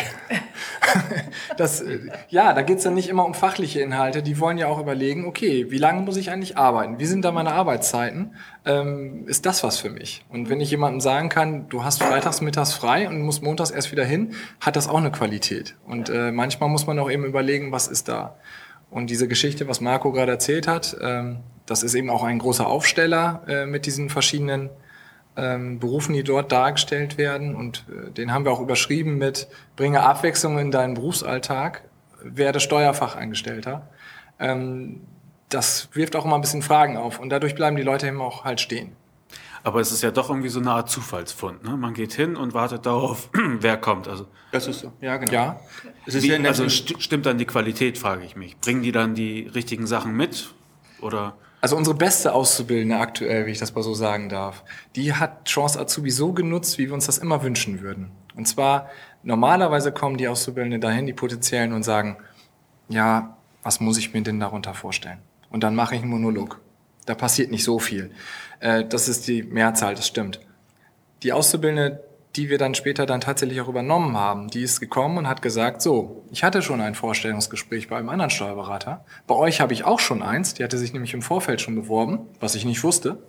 das, 1.56 1.80
äh, 1.80 1.98
ja, 2.28 2.52
da 2.52 2.62
geht's 2.62 2.84
dann 2.84 2.94
nicht 2.94 3.08
immer 3.08 3.26
um 3.26 3.34
fachliche 3.34 3.80
Inhalte. 3.80 4.22
Die 4.22 4.38
wollen 4.38 4.56
ja 4.56 4.68
auch 4.68 4.78
überlegen, 4.78 5.26
okay, 5.26 5.70
wie 5.70 5.78
lange 5.78 6.02
muss 6.02 6.16
ich 6.16 6.30
eigentlich 6.30 6.56
arbeiten? 6.56 7.00
Wie 7.00 7.06
sind 7.06 7.24
da 7.24 7.32
meine 7.32 7.52
Arbeitszeiten? 7.52 8.36
Ähm, 8.64 9.26
ist 9.26 9.46
das 9.46 9.64
was 9.64 9.78
für 9.78 9.90
mich? 9.90 10.24
Und 10.30 10.48
wenn 10.48 10.60
ich 10.60 10.70
jemandem 10.70 11.00
sagen 11.00 11.28
kann, 11.28 11.68
du 11.68 11.82
hast 11.82 12.02
freitags, 12.02 12.40
mittags 12.40 12.72
frei 12.72 13.08
und 13.08 13.20
musst 13.22 13.42
montags 13.42 13.72
erst 13.72 13.90
wieder 13.90 14.04
hin, 14.04 14.34
hat 14.60 14.76
das 14.76 14.88
auch 14.88 14.98
eine 14.98 15.10
Qualität. 15.10 15.74
Und 15.84 16.08
äh, 16.08 16.30
manchmal 16.30 16.68
muss 16.68 16.86
man 16.86 16.98
auch 17.00 17.10
eben 17.10 17.24
überlegen, 17.24 17.72
was 17.72 17.88
ist 17.88 18.08
da? 18.08 18.36
Und 18.90 19.10
diese 19.10 19.26
Geschichte, 19.26 19.66
was 19.66 19.80
Marco 19.80 20.12
gerade 20.12 20.30
erzählt 20.30 20.68
hat, 20.68 20.96
ähm, 21.02 21.40
das 21.66 21.82
ist 21.82 21.94
eben 21.94 22.10
auch 22.10 22.22
ein 22.22 22.38
großer 22.38 22.66
Aufsteller 22.66 23.42
äh, 23.48 23.66
mit 23.66 23.86
diesen 23.86 24.08
verschiedenen 24.08 24.70
ähm, 25.36 25.78
Berufen, 25.78 26.14
die 26.14 26.22
dort 26.22 26.52
dargestellt 26.52 27.18
werden. 27.18 27.54
Und 27.54 27.84
äh, 27.90 28.10
den 28.10 28.32
haben 28.32 28.44
wir 28.44 28.52
auch 28.52 28.60
überschrieben 28.60 29.18
mit 29.18 29.48
Bringe 29.74 30.02
Abwechslung 30.02 30.58
in 30.58 30.70
deinen 30.70 30.94
Berufsalltag, 30.94 31.82
werde 32.22 32.60
Steuerfachangestellter. 32.60 33.88
Ähm, 34.38 35.02
das 35.48 35.88
wirft 35.92 36.16
auch 36.16 36.24
immer 36.24 36.36
ein 36.36 36.40
bisschen 36.40 36.62
Fragen 36.62 36.96
auf 36.96 37.20
und 37.20 37.30
dadurch 37.30 37.54
bleiben 37.54 37.76
die 37.76 37.82
Leute 37.82 38.08
eben 38.08 38.20
auch 38.20 38.44
halt 38.44 38.60
stehen. 38.60 38.92
Aber 39.62 39.80
es 39.80 39.90
ist 39.90 40.02
ja 40.02 40.12
doch 40.12 40.28
irgendwie 40.28 40.48
so 40.48 40.60
eine 40.60 40.70
Art 40.70 40.88
Zufallsfund. 40.90 41.64
Ne? 41.64 41.76
Man 41.76 41.92
geht 41.92 42.12
hin 42.12 42.36
und 42.36 42.54
wartet 42.54 42.86
darauf, 42.86 43.28
wer 43.34 43.76
kommt. 43.76 44.06
Also 44.06 44.26
das 44.52 44.68
ist 44.68 44.80
so. 44.80 44.92
Ja, 45.00 45.16
genau. 45.16 45.32
Ja. 45.32 45.60
Es 46.06 46.14
ist 46.14 46.22
Wie, 46.22 46.34
also 46.46 46.68
st 46.68 47.02
stimmt 47.02 47.26
dann 47.26 47.36
die 47.36 47.46
Qualität, 47.46 47.98
frage 47.98 48.24
ich 48.24 48.36
mich. 48.36 48.56
Bringen 48.58 48.82
die 48.82 48.92
dann 48.92 49.16
die 49.16 49.40
richtigen 49.52 49.88
Sachen 49.88 50.16
mit 50.16 50.54
oder? 51.00 51.36
Also 51.66 51.76
unsere 51.76 51.96
beste 51.96 52.32
Auszubildende 52.32 52.96
aktuell, 52.96 53.46
wie 53.46 53.50
ich 53.50 53.58
das 53.58 53.74
mal 53.74 53.82
so 53.82 53.92
sagen 53.92 54.28
darf, 54.28 54.62
die 54.94 55.14
hat 55.14 55.46
Chance 55.46 55.80
Azubi 55.80 56.12
so 56.12 56.32
genutzt, 56.32 56.78
wie 56.78 56.86
wir 56.86 56.94
uns 56.94 57.06
das 57.06 57.18
immer 57.18 57.42
wünschen 57.42 57.80
würden. 57.80 58.12
Und 58.36 58.46
zwar, 58.46 58.88
normalerweise 59.24 59.90
kommen 59.90 60.16
die 60.16 60.28
Auszubildenden 60.28 60.80
dahin, 60.80 61.06
die 61.06 61.12
potenziellen, 61.12 61.72
und 61.72 61.82
sagen, 61.82 62.18
ja, 62.88 63.36
was 63.64 63.80
muss 63.80 63.98
ich 63.98 64.14
mir 64.14 64.22
denn 64.22 64.38
darunter 64.38 64.74
vorstellen? 64.74 65.18
Und 65.50 65.64
dann 65.64 65.74
mache 65.74 65.96
ich 65.96 66.02
einen 66.02 66.10
Monolog. 66.12 66.60
Da 67.04 67.16
passiert 67.16 67.50
nicht 67.50 67.64
so 67.64 67.80
viel. 67.80 68.12
Äh, 68.60 68.84
das 68.84 69.08
ist 69.08 69.26
die 69.26 69.42
Mehrzahl, 69.42 69.96
das 69.96 70.06
stimmt. 70.06 70.38
Die 71.24 71.32
Auszubildende, 71.32 72.04
die 72.36 72.50
wir 72.50 72.58
dann 72.58 72.74
später 72.74 73.06
dann 73.06 73.20
tatsächlich 73.20 73.60
auch 73.60 73.68
übernommen 73.68 74.16
haben, 74.16 74.48
die 74.48 74.62
ist 74.62 74.80
gekommen 74.80 75.18
und 75.18 75.28
hat 75.28 75.40
gesagt, 75.40 75.80
so, 75.80 76.24
ich 76.30 76.44
hatte 76.44 76.60
schon 76.60 76.80
ein 76.80 76.94
Vorstellungsgespräch 76.94 77.88
bei 77.88 77.96
einem 77.96 78.10
anderen 78.10 78.30
Steuerberater. 78.30 79.04
Bei 79.26 79.34
euch 79.34 79.60
habe 79.60 79.72
ich 79.72 79.84
auch 79.84 80.00
schon 80.00 80.22
eins. 80.22 80.54
Die 80.54 80.64
hatte 80.64 80.76
sich 80.76 80.92
nämlich 80.92 81.14
im 81.14 81.22
Vorfeld 81.22 81.60
schon 81.60 81.74
beworben, 81.74 82.28
was 82.38 82.54
ich 82.54 82.64
nicht 82.64 82.84
wusste. 82.84 83.22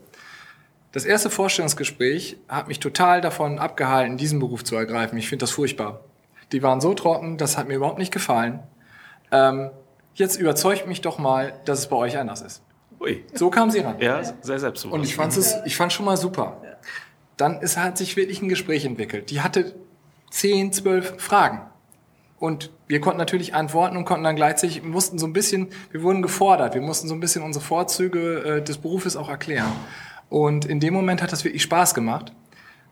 Das 0.91 1.05
erste 1.05 1.29
Vorstellungsgespräch 1.29 2.37
hat 2.49 2.67
mich 2.67 2.79
total 2.79 3.21
davon 3.21 3.59
abgehalten, 3.59 4.17
diesen 4.17 4.39
Beruf 4.39 4.63
zu 4.63 4.75
ergreifen. 4.75 5.17
Ich 5.17 5.29
finde 5.29 5.43
das 5.43 5.51
furchtbar. 5.51 6.01
Die 6.51 6.63
waren 6.63 6.81
so 6.81 6.93
trocken, 6.93 7.37
das 7.37 7.57
hat 7.57 7.67
mir 7.67 7.75
überhaupt 7.75 7.99
nicht 7.99 8.13
gefallen. 8.13 8.59
Ähm, 9.31 9.69
jetzt 10.15 10.37
überzeugt 10.37 10.87
mich 10.87 11.01
doch 11.01 11.17
mal, 11.17 11.53
dass 11.65 11.79
es 11.79 11.87
bei 11.87 11.95
euch 11.95 12.17
anders 12.17 12.41
ist. 12.41 12.61
Ui. 12.99 13.23
So 13.33 13.49
kam 13.49 13.69
sie 13.69 13.79
ran. 13.79 13.97
Ja, 13.99 14.23
sehr 14.23 14.59
selbstbewusst. 14.59 14.93
Und 14.93 15.03
ich 15.03 15.15
fand 15.15 15.35
es, 15.37 15.55
ich 15.65 15.75
fand 15.75 15.93
schon 15.93 16.05
mal 16.05 16.17
super 16.17 16.61
dann 17.37 17.61
ist, 17.61 17.77
hat 17.77 17.97
sich 17.97 18.15
wirklich 18.17 18.41
ein 18.41 18.49
Gespräch 18.49 18.85
entwickelt. 18.85 19.29
Die 19.29 19.41
hatte 19.41 19.75
zehn, 20.29 20.73
zwölf 20.73 21.15
Fragen. 21.17 21.61
Und 22.39 22.71
wir 22.87 23.01
konnten 23.01 23.17
natürlich 23.17 23.55
antworten 23.55 23.97
und 23.97 24.05
konnten 24.05 24.23
dann 24.23 24.35
gleichzeitig, 24.35 24.83
mussten 24.83 25.17
so 25.17 25.25
ein 25.25 25.33
bisschen, 25.33 25.69
wir 25.91 26.03
wurden 26.03 26.21
gefordert, 26.21 26.75
wir 26.75 26.81
mussten 26.81 27.07
so 27.07 27.15
ein 27.15 27.19
bisschen 27.19 27.41
unsere 27.41 27.63
Vorzüge 27.63 28.57
äh, 28.57 28.63
des 28.63 28.77
Berufes 28.77 29.15
auch 29.15 29.29
erklären. 29.29 29.71
Und 30.29 30.65
in 30.65 30.79
dem 30.79 30.93
Moment 30.93 31.21
hat 31.21 31.31
das 31.31 31.43
wirklich 31.43 31.63
Spaß 31.63 31.95
gemacht. 31.95 32.33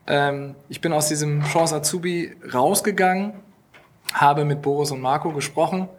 Ähm, 0.08 0.55
ich 0.69 0.81
bin 0.81 0.93
aus 0.93 1.10
diesem 1.10 1.43
Chance 1.43 1.75
Azubi 1.75 2.36
rausgegangen, 2.53 3.34
habe 4.13 4.45
mit 4.45 4.62
Boris 4.62 4.91
und 4.91 5.01
Marco 5.01 5.31
gesprochen 5.31 5.89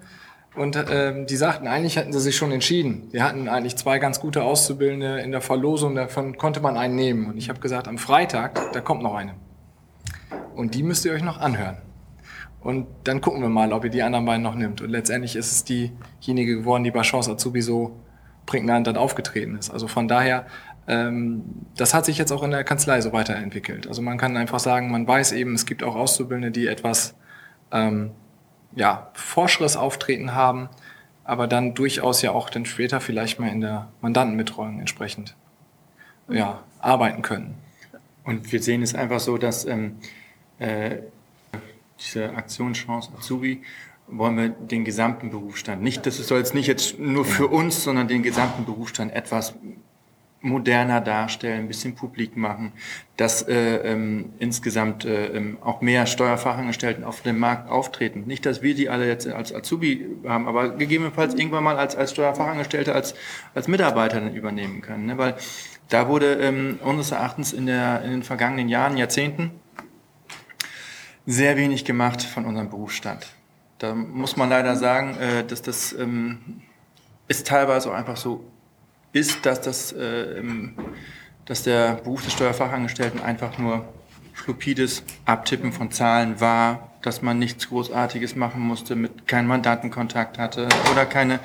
Und 0.57 0.83
ähm, 0.91 1.27
die 1.27 1.37
sagten, 1.37 1.67
eigentlich 1.67 1.97
hätten 1.97 2.15
sie 2.15 2.21
sich 2.21 2.37
schon 2.37 2.51
entschieden. 2.51 3.09
Sie 3.13 3.23
hatten 3.23 3.47
eigentlich 3.49 3.77
zwei 3.77 3.99
ganz 3.99 4.21
gute 4.21 4.43
Auszubildende 4.43 5.21
in 5.21 5.31
der 5.31 5.43
Verlosung, 5.43 5.95
davon 5.95 6.39
konnte 6.39 6.61
man 6.61 6.79
einen 6.79 6.97
nehmen. 6.97 7.27
Und 7.27 7.37
ich 7.37 7.51
habe 7.51 7.61
gesagt, 7.61 7.89
am 7.89 7.99
Freitag, 7.99 8.73
da 8.73 8.81
kommt 8.81 9.03
noch 9.03 9.15
eine. 9.15 9.35
Und 10.55 10.75
die 10.75 10.83
müsst 10.83 11.05
ihr 11.05 11.13
euch 11.13 11.23
noch 11.23 11.39
anhören. 11.39 11.77
Und 12.61 12.87
dann 13.05 13.21
gucken 13.21 13.43
wir 13.43 13.51
mal, 13.51 13.73
ob 13.73 13.85
ihr 13.85 13.91
die 13.91 14.03
anderen 14.03 14.25
beiden 14.25 14.43
noch 14.43 14.55
nimmt. 14.55 14.81
Und 14.81 14.89
letztendlich 14.89 15.37
ist 15.37 15.53
es 15.53 15.65
diejenige 15.65 16.57
geworden, 16.57 16.85
die 16.85 16.91
bei 16.91 17.03
Chance 17.03 17.33
Azubi 17.33 17.61
so 17.61 18.01
prägnant 18.47 18.87
dann 18.87 18.97
aufgetreten 18.97 19.59
ist. 19.59 19.71
Also 19.71 19.89
von 19.89 20.09
daher, 20.09 20.47
ähm, 20.89 21.45
das 21.77 21.93
hat 21.93 22.07
sich 22.07 22.17
jetzt 22.17 22.33
auch 22.33 22.43
in 22.43 22.51
der 22.51 22.65
Kanzlei 22.65 23.03
so 23.03 23.13
weiterentwickelt. 23.13 23.87
Also 23.87 24.01
man 24.01 24.17
kann 24.17 24.37
einfach 24.37 24.59
sagen, 24.59 24.91
man 24.91 25.07
weiß 25.07 25.33
eben, 25.33 25.55
es 25.55 25.67
gibt 25.67 25.85
auch 25.85 25.97
Auszubildende, 25.97 26.51
die 26.51 26.67
etwas 26.67 27.15
ähm, 27.71 28.13
ja, 28.77 29.11
forscheres 29.15 29.77
Auftreten 29.77 30.35
haben, 30.35 30.69
aber 31.25 31.49
dann 31.49 31.75
durchaus 31.75 32.23
ja 32.23 32.31
auch 32.31 32.51
dann 32.51 32.67
später 32.67 33.01
vielleicht 33.01 33.41
mal 33.41 33.49
in 33.49 33.61
der 33.61 33.89
Mandantenbetreuung 34.01 34.79
entsprechend 34.79 35.35
ja, 36.29 36.63
arbeiten 36.79 37.23
können. 37.23 37.55
Und 38.23 38.53
wir 38.53 38.63
sehen 38.63 38.83
es 38.83 38.95
einfach 38.95 39.19
so, 39.19 39.39
dass 39.39 39.65
ähm, 39.65 39.97
äh, 40.59 40.99
diese 41.99 42.31
Aktionschance 42.31 43.11
Azubi 43.17 43.63
wollen 44.09 44.37
wir 44.37 44.49
den 44.51 44.85
gesamten 44.85 45.31
Berufsstand, 45.31 45.83
nicht, 45.83 46.07
das 46.07 46.17
soll 46.19 46.39
jetzt 46.39 46.55
nicht 46.55 46.69
jetzt 46.69 46.99
nur 46.99 47.25
für 47.25 47.49
uns, 47.49 47.83
sondern 47.83 48.07
den 48.07 48.23
gesamten 48.23 48.65
Berufsstand 48.65 49.13
etwas 49.13 49.55
moderner 50.41 51.01
darstellen, 51.01 51.61
ein 51.61 51.69
bisschen 51.69 51.95
publik 51.95 52.37
machen, 52.37 52.73
dass 53.17 53.43
äh, 53.43 53.77
ähm, 53.79 54.33
insgesamt 54.39 55.05
äh, 55.05 55.29
ähm, 55.29 55.59
auch 55.63 55.81
mehr 55.81 56.07
Steuerfachangestellten 56.07 57.05
auf 57.05 57.23
dem 57.23 57.39
Markt 57.39 57.71
auftreten. 57.71 58.25
Nicht, 58.27 58.47
dass 58.47 58.63
wir 58.63 58.75
die 58.75 58.89
alle 58.89 59.07
jetzt 59.07 59.27
als 59.27 59.55
Azubi 59.55 60.07
haben, 60.27 60.47
aber 60.47 60.71
gegebenenfalls 60.71 61.35
irgendwann 61.35 61.65
mal 61.65 61.79
als, 61.79 61.97
als 61.97 62.13
Steuerfachangestellte, 62.13 62.95
als, 62.95 63.15
als 63.55 63.67
Mitarbeiter 63.67 64.21
dann 64.21 64.35
übernehmen 64.35 64.83
können. 64.83 65.07
Ne? 65.07 65.19
Weil 65.19 65.35
da 65.89 66.09
wurde 66.09 66.35
ähm, 66.35 66.79
unseres 66.83 67.13
Erachtens 67.13 67.53
in, 67.53 67.67
der, 67.67 68.03
in 68.03 68.11
den 68.11 68.23
vergangenen 68.23 68.69
Jahren, 68.69 68.97
Jahrzehnten 68.97 69.53
sehr 71.27 71.57
wenig 71.57 71.85
gemacht 71.85 72.23
von 72.23 72.45
unserem 72.45 72.71
Berufsstand. 72.71 73.27
Da 73.79 73.95
muss 73.95 74.37
man 74.37 74.49
leider 74.49 74.77
sagen, 74.77 75.17
äh, 75.19 75.45
dass 75.45 75.63
das 75.63 75.93
ähm, 75.93 76.63
ist 77.29 77.47
teilweise 77.47 77.91
auch 77.91 77.95
einfach 77.95 78.17
so 78.17 78.45
ist, 79.13 79.47
dass, 79.47 79.61
das, 79.61 79.93
äh, 79.93 80.43
dass 81.45 81.63
der 81.63 81.95
Beruf 81.95 82.25
des 82.25 82.33
Steuerfachangestellten 82.33 83.23
einfach 83.23 83.59
nur 83.59 83.87
stupides 84.35 85.03
Abtippen 85.25 85.73
von 85.73 85.91
Zahlen 85.91 86.41
war, 86.41 86.91
dass 87.03 87.23
man 87.23 87.39
nichts 87.39 87.69
Großartiges 87.69 88.37
machen 88.37 88.61
musste, 88.61 88.97
mit 88.97 89.27
keinen 89.27 89.49
Mandantenkontakt 89.49 90.39
hatte 90.39 90.69
oder 90.93 91.07
keine, 91.07 91.41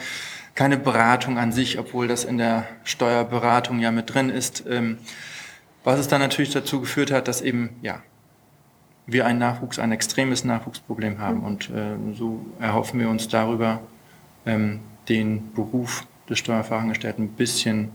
keine 0.56 0.78
Beratung 0.78 1.38
an 1.38 1.52
sich, 1.52 1.80
obwohl 1.80 2.08
das 2.08 2.24
in 2.26 2.38
der 2.38 2.68
Steuerberatung 2.84 3.80
ja 3.80 3.92
mit 3.92 4.14
drin 4.14 4.30
ist. 4.30 4.66
Ähm, 4.68 4.98
was 5.84 6.00
es 6.00 6.08
dann 6.08 6.22
natürlich 6.22 6.52
dazu 6.52 6.82
geführt 6.82 7.12
hat, 7.12 7.28
dass 7.28 7.42
eben, 7.42 7.72
ja, 7.82 8.02
wir 9.08 9.26
ein 9.26 9.38
Nachwuchs, 9.38 9.80
ein 9.80 9.92
extremes 9.92 10.44
Nachwuchsproblem 10.44 11.20
haben. 11.20 11.42
Und 11.42 11.70
äh, 11.70 11.96
so 12.14 12.46
erhoffen 12.60 13.00
wir 13.00 13.10
uns 13.10 13.28
darüber, 13.28 13.82
ähm, 14.46 14.80
den 15.10 15.54
Beruf 15.54 16.06
des 16.32 16.40
Steuerfachangestellten 16.40 17.26
ein 17.26 17.34
bisschen 17.34 17.92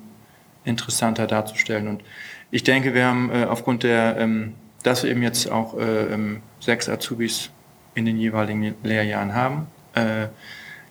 interessanter 0.65 1.27
darzustellen. 1.27 1.89
Und 1.89 2.05
ich 2.51 2.63
denke, 2.63 2.95
wir 2.95 3.07
haben 3.07 3.31
äh, 3.31 3.45
aufgrund 3.45 3.83
der, 3.83 4.17
ähm, 4.19 4.55
dass 4.83 5.03
wir 5.03 5.11
eben 5.11 5.23
jetzt 5.23 5.51
auch 5.51 5.77
äh, 5.77 6.15
ähm, 6.15 6.43
sechs 6.61 6.89
Azubis 6.89 7.51
in 7.95 8.05
den 8.05 8.19
jeweiligen 8.19 8.75
Lehrjahren 8.85 9.35
haben, 9.35 9.67
äh, 9.95 10.29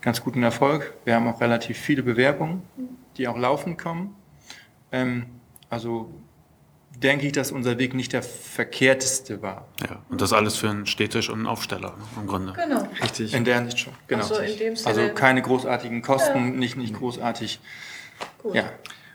ganz 0.01 0.21
guten 0.21 0.43
Erfolg. 0.43 0.93
Wir 1.05 1.15
haben 1.15 1.27
auch 1.27 1.39
relativ 1.39 1.77
viele 1.77 2.03
Bewerbungen, 2.03 2.63
die 3.17 3.27
auch 3.27 3.37
laufend 3.37 3.77
kommen. 3.77 4.15
Ähm, 4.91 5.27
also 5.69 6.11
denke 6.97 7.25
ich, 7.27 7.31
dass 7.33 7.51
unser 7.51 7.77
Weg 7.77 7.93
nicht 7.93 8.13
der 8.13 8.23
verkehrteste 8.23 9.41
war. 9.41 9.67
Ja, 9.87 9.97
und 10.09 10.21
das 10.21 10.33
alles 10.33 10.55
für 10.55 10.69
einen 10.69 10.85
Städtisch 10.85 11.29
und 11.29 11.39
einen 11.39 11.47
Aufsteller 11.47 11.89
ne, 11.97 12.03
im 12.21 12.27
Grunde. 12.27 12.53
Genau. 12.53 12.87
Richtig. 13.01 13.33
In 13.33 13.45
der 13.45 13.55
Hinsicht 13.55 13.79
schon. 13.79 13.93
Genau. 14.07 14.21
Also 14.21 14.35
in 14.35 14.57
dem 14.57 14.75
Sinne- 14.75 14.87
also 15.01 15.13
keine 15.13 15.41
großartigen 15.41 16.01
Kosten, 16.01 16.35
Ja. 16.37 16.51
nicht, 16.51 16.77
nicht 16.77 16.93
großartig. 16.95 17.59
Gut. 18.41 18.55
Ja, 18.55 18.63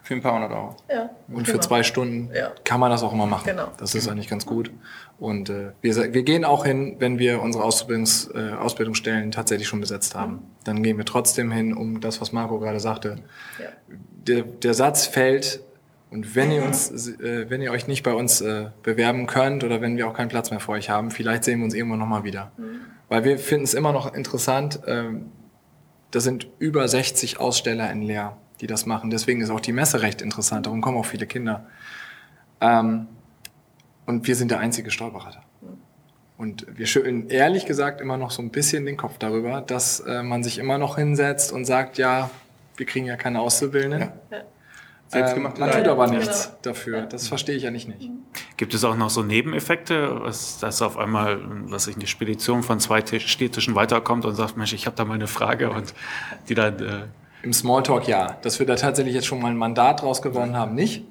für 0.03 0.15
ein 0.15 0.21
paar 0.23 0.35
hundert 0.35 0.53
Euro. 0.53 0.77
Ja. 0.91 1.11
Und 1.29 1.47
für 1.47 1.61
zwei 1.61 1.83
Stunden 1.83 2.31
Ja. 2.35 2.53
kann 2.65 2.81
man 2.81 2.91
das 2.91 3.03
auch 3.03 3.13
immer 3.13 3.27
machen. 3.27 3.45
Genau. 3.47 3.69
Das 3.79 3.95
ist 3.95 4.09
eigentlich 4.09 4.29
ganz 4.29 4.45
gut. 4.47 4.71
Und 5.19 5.51
äh, 5.51 5.73
wir, 5.83 6.15
wir 6.15 6.23
gehen 6.23 6.45
auch 6.45 6.65
hin, 6.65 6.97
wenn 6.99 7.19
wir 7.19 7.41
unsere 7.43 7.63
Ausbildungs, 7.65 8.31
äh, 8.35 8.53
Ausbildungsstellen 8.55 9.31
tatsächlich 9.33 9.69
schon 9.69 9.81
besetzt 9.81 10.15
haben. 10.15 10.43
Dann 10.65 10.83
gehen 10.83 10.97
wir 10.97 11.05
trotzdem 11.05 11.51
hin, 11.53 11.75
um 11.75 12.01
das, 12.01 12.21
was 12.21 12.33
Marco 12.33 12.59
gerade 12.59 12.81
sagte. 12.81 13.19
Ja. 13.59 13.67
Der, 14.27 14.43
der 14.43 14.75
Satz 14.75 15.07
fällt, 15.07 15.61
und 16.11 16.35
wenn 16.35 16.51
ihr 16.51 16.65
uns, 16.65 16.91
äh, 16.91 17.49
wenn 17.49 17.63
ihr 17.63 17.71
euch 17.71 17.87
nicht 17.87 18.03
bei 18.03 18.13
uns 18.13 18.41
äh, 18.41 18.67
bewerben 18.83 19.27
könnt 19.27 19.63
oder 19.63 19.81
wenn 19.81 19.97
wir 19.97 20.09
auch 20.09 20.15
keinen 20.15 20.29
Platz 20.29 20.51
mehr 20.51 20.59
für 20.59 20.73
euch 20.73 20.91
haben, 20.91 21.11
vielleicht 21.11 21.45
sehen 21.45 21.61
wir 21.61 21.65
uns 21.65 21.75
irgendwann 21.75 22.01
nochmal 22.01 22.25
wieder. 22.25 22.51
Weil 23.09 23.25
wir 23.25 23.39
finden 23.39 23.65
es 23.65 23.75
immer 23.75 23.93
noch 23.93 24.13
interessant. 24.13 24.81
Ähm, 24.87 25.31
da 26.11 26.21
sind 26.21 26.49
über 26.59 26.89
60 26.89 27.39
Aussteller 27.39 27.91
in 27.93 28.03
Leer, 28.03 28.37
die 28.61 28.67
das 28.67 28.87
machen. 28.87 29.11
Deswegen 29.11 29.41
ist 29.41 29.51
auch 29.51 29.61
die 29.61 29.73
Messe 29.73 30.03
recht 30.03 30.21
interessant. 30.21 30.67
Darum 30.67 30.81
kommen 30.81 30.99
auch 30.99 31.07
viele 31.07 31.27
Kinder. 31.27 31.67
Ähm, 32.61 33.07
und 34.07 34.27
wir 34.27 34.35
sind 34.35 34.51
der 34.51 34.59
einzige 34.59 34.91
Steuerberater. 34.91 35.43
Und 36.37 36.67
wir 36.77 36.87
schütteln 36.87 37.29
ehrlich 37.29 37.67
gesagt 37.67 38.01
immer 38.01 38.17
noch 38.17 38.33
so 38.33 38.43
ein 38.43 38.51
bisschen 38.51 38.87
den 38.87 38.97
Kopf 38.97 39.19
darüber, 39.19 39.61
dass 39.61 40.01
äh, 40.01 40.23
man 40.23 40.43
sich 40.43 40.59
immer 40.59 40.79
noch 40.79 40.97
hinsetzt 40.97 41.53
und 41.53 41.67
sagt, 41.67 41.99
ja, 41.99 42.31
wir 42.77 42.87
kriegen 42.87 43.07
ja 43.07 43.17
keine 43.17 43.41
Auszubildenden. 43.41 44.11
Ja. 44.31 44.39
Selbstgemachte 45.11 45.61
Ähm, 45.61 45.67
man 45.67 45.77
tut 45.77 45.89
aber 45.89 46.07
nichts 46.07 46.53
dafür. 46.63 47.03
Das 47.03 47.27
verstehe 47.27 47.57
ich 47.57 47.65
ja 47.65 47.71
nicht 47.73 47.89
nicht. 47.89 48.11
Gibt 48.57 48.75
es 48.75 48.85
auch 48.85 48.97
noch 48.97 49.11
so 49.11 49.23
Nebeneffekte, 49.25 50.21
dass, 50.25 50.59
dass 50.59 50.83
auf 50.83 50.97
einmal, 50.97 51.41
was 51.69 51.89
ich, 51.89 51.97
eine 51.97 52.07
Spedition 52.07 52.63
von 52.63 52.79
zwei 52.79 53.05
Städtischen 53.05 53.75
weiterkommt 53.75 54.25
und 54.25 54.37
sagt, 54.37 54.57
Mensch, 54.57 54.73
ich 54.73 54.87
habe 54.87 54.97
da 54.97 55.05
mal 55.05 55.15
eine 55.15 55.27
Frage 55.27 55.71
und 55.71 55.95
die 56.49 56.55
dann, 56.55 56.79
äh, 56.79 57.03
Im 57.43 57.53
Smalltalk 57.53 58.07
ja. 58.07 58.39
Dass 58.43 58.61
wir 58.61 58.67
da 58.67 58.77
tatsächlich 58.77 59.15
jetzt 59.15 59.27
schon 59.27 59.43
mal 59.43 59.49
ein 59.49 59.57
Mandat 59.57 60.03
draus 60.03 60.23
gewonnen 60.23 60.57
haben, 60.57 60.75
nicht. 60.77 61.05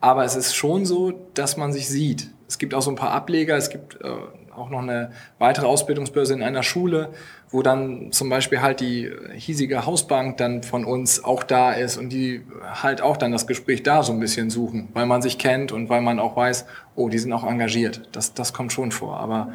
Aber 0.00 0.24
es 0.24 0.34
ist 0.34 0.54
schon 0.54 0.84
so, 0.84 1.12
dass 1.34 1.56
man 1.56 1.72
sich 1.72 1.88
sieht. 1.88 2.30
Es 2.48 2.58
gibt 2.58 2.74
auch 2.74 2.82
so 2.82 2.90
ein 2.90 2.96
paar 2.96 3.12
Ableger. 3.12 3.56
Es 3.56 3.70
gibt 3.70 4.00
äh, 4.02 4.16
auch 4.56 4.70
noch 4.70 4.80
eine 4.80 5.12
weitere 5.38 5.66
Ausbildungsbörse 5.66 6.34
in 6.34 6.42
einer 6.42 6.62
Schule, 6.62 7.10
wo 7.50 7.62
dann 7.62 8.10
zum 8.12 8.28
Beispiel 8.28 8.60
halt 8.62 8.80
die 8.80 9.10
hiesige 9.34 9.86
Hausbank 9.86 10.36
dann 10.38 10.62
von 10.62 10.84
uns 10.84 11.22
auch 11.22 11.42
da 11.44 11.72
ist 11.72 11.96
und 11.96 12.10
die 12.10 12.42
halt 12.82 13.00
auch 13.00 13.16
dann 13.16 13.32
das 13.32 13.46
Gespräch 13.46 13.82
da 13.82 14.02
so 14.02 14.12
ein 14.12 14.20
bisschen 14.20 14.50
suchen, 14.50 14.88
weil 14.92 15.06
man 15.06 15.22
sich 15.22 15.38
kennt 15.38 15.72
und 15.72 15.88
weil 15.88 16.00
man 16.00 16.18
auch 16.18 16.36
weiß, 16.36 16.66
oh, 16.96 17.08
die 17.08 17.18
sind 17.18 17.32
auch 17.32 17.44
engagiert. 17.44 18.08
Das, 18.12 18.34
das 18.34 18.52
kommt 18.52 18.72
schon 18.72 18.90
vor. 18.90 19.20
Aber 19.20 19.52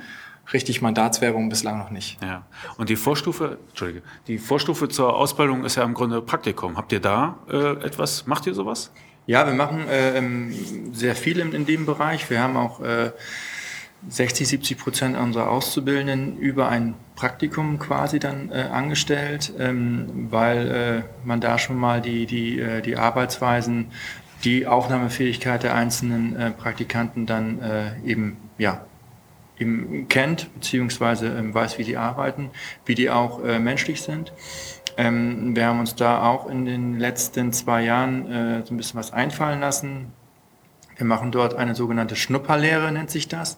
richtig 0.53 0.81
Mandatswerbung 0.81 1.49
bislang 1.49 1.77
noch 1.77 1.91
nicht. 1.91 2.21
ja. 2.21 2.45
Und 2.77 2.89
die 2.89 2.95
Vorstufe, 2.95 3.57
Entschuldige, 3.69 4.01
die 4.27 4.38
Vorstufe 4.38 4.89
zur 4.89 5.15
Ausbildung 5.15 5.63
ist 5.63 5.75
ja 5.75 5.83
im 5.83 5.93
Grunde 5.93 6.21
Praktikum. 6.21 6.77
Habt 6.77 6.91
ihr 6.91 6.99
da 6.99 7.38
äh, 7.49 7.71
etwas, 7.85 8.25
macht 8.25 8.47
ihr 8.47 8.53
sowas? 8.53 8.91
Ja, 9.25 9.45
wir 9.45 9.53
machen 9.53 9.88
äh, 9.88 10.17
ähm, 10.17 10.51
sehr 10.91 11.15
viel 11.15 11.39
in, 11.39 11.53
in 11.53 11.65
dem 11.65 11.85
Bereich. 11.85 12.29
Wir 12.31 12.41
haben 12.41 12.57
auch 12.57 12.79
äh, 12.81 13.12
60, 14.07 14.47
70 14.47 14.77
Prozent 14.77 15.17
unserer 15.17 15.49
Auszubildenden 15.49 16.38
über 16.38 16.69
ein 16.69 16.95
Praktikum 17.15 17.79
quasi 17.79 18.19
dann 18.19 18.49
äh, 18.49 18.62
angestellt, 18.71 19.53
ähm, 19.59 20.27
weil 20.31 20.67
äh, 20.67 21.27
man 21.27 21.41
da 21.41 21.57
schon 21.57 21.77
mal 21.77 22.01
die, 22.01 22.25
die, 22.25 22.59
äh, 22.59 22.81
die 22.81 22.95
Arbeitsweisen, 22.95 23.91
die 24.45 24.67
Aufnahmefähigkeit 24.67 25.63
der 25.63 25.75
einzelnen 25.75 26.35
äh, 26.35 26.51
Praktikanten 26.51 27.25
dann 27.25 27.62
äh, 27.62 27.99
eben, 28.05 28.38
ja, 28.57 28.85
eben 29.57 30.07
kennt, 30.07 30.53
beziehungsweise 30.53 31.27
ähm, 31.27 31.53
weiß, 31.53 31.77
wie 31.77 31.83
die 31.83 31.97
arbeiten, 31.97 32.51
wie 32.85 32.95
die 32.95 33.09
auch 33.09 33.43
äh, 33.43 33.59
menschlich 33.59 34.01
sind. 34.01 34.31
Ähm, 34.95 35.57
wir 35.57 35.65
haben 35.65 35.81
uns 35.81 35.95
da 35.95 36.23
auch 36.23 36.49
in 36.49 36.63
den 36.63 36.97
letzten 36.97 37.51
zwei 37.51 37.83
Jahren 37.83 38.63
so 38.65 38.73
ein 38.73 38.77
bisschen 38.77 38.99
was 38.99 39.12
einfallen 39.12 39.59
lassen. 39.59 40.13
Wir 40.99 41.05
machen 41.05 41.31
dort 41.31 41.55
eine 41.55 41.75
sogenannte 41.75 42.17
Schnupperlehre, 42.17 42.91
nennt 42.91 43.09
sich 43.09 43.29
das. 43.29 43.57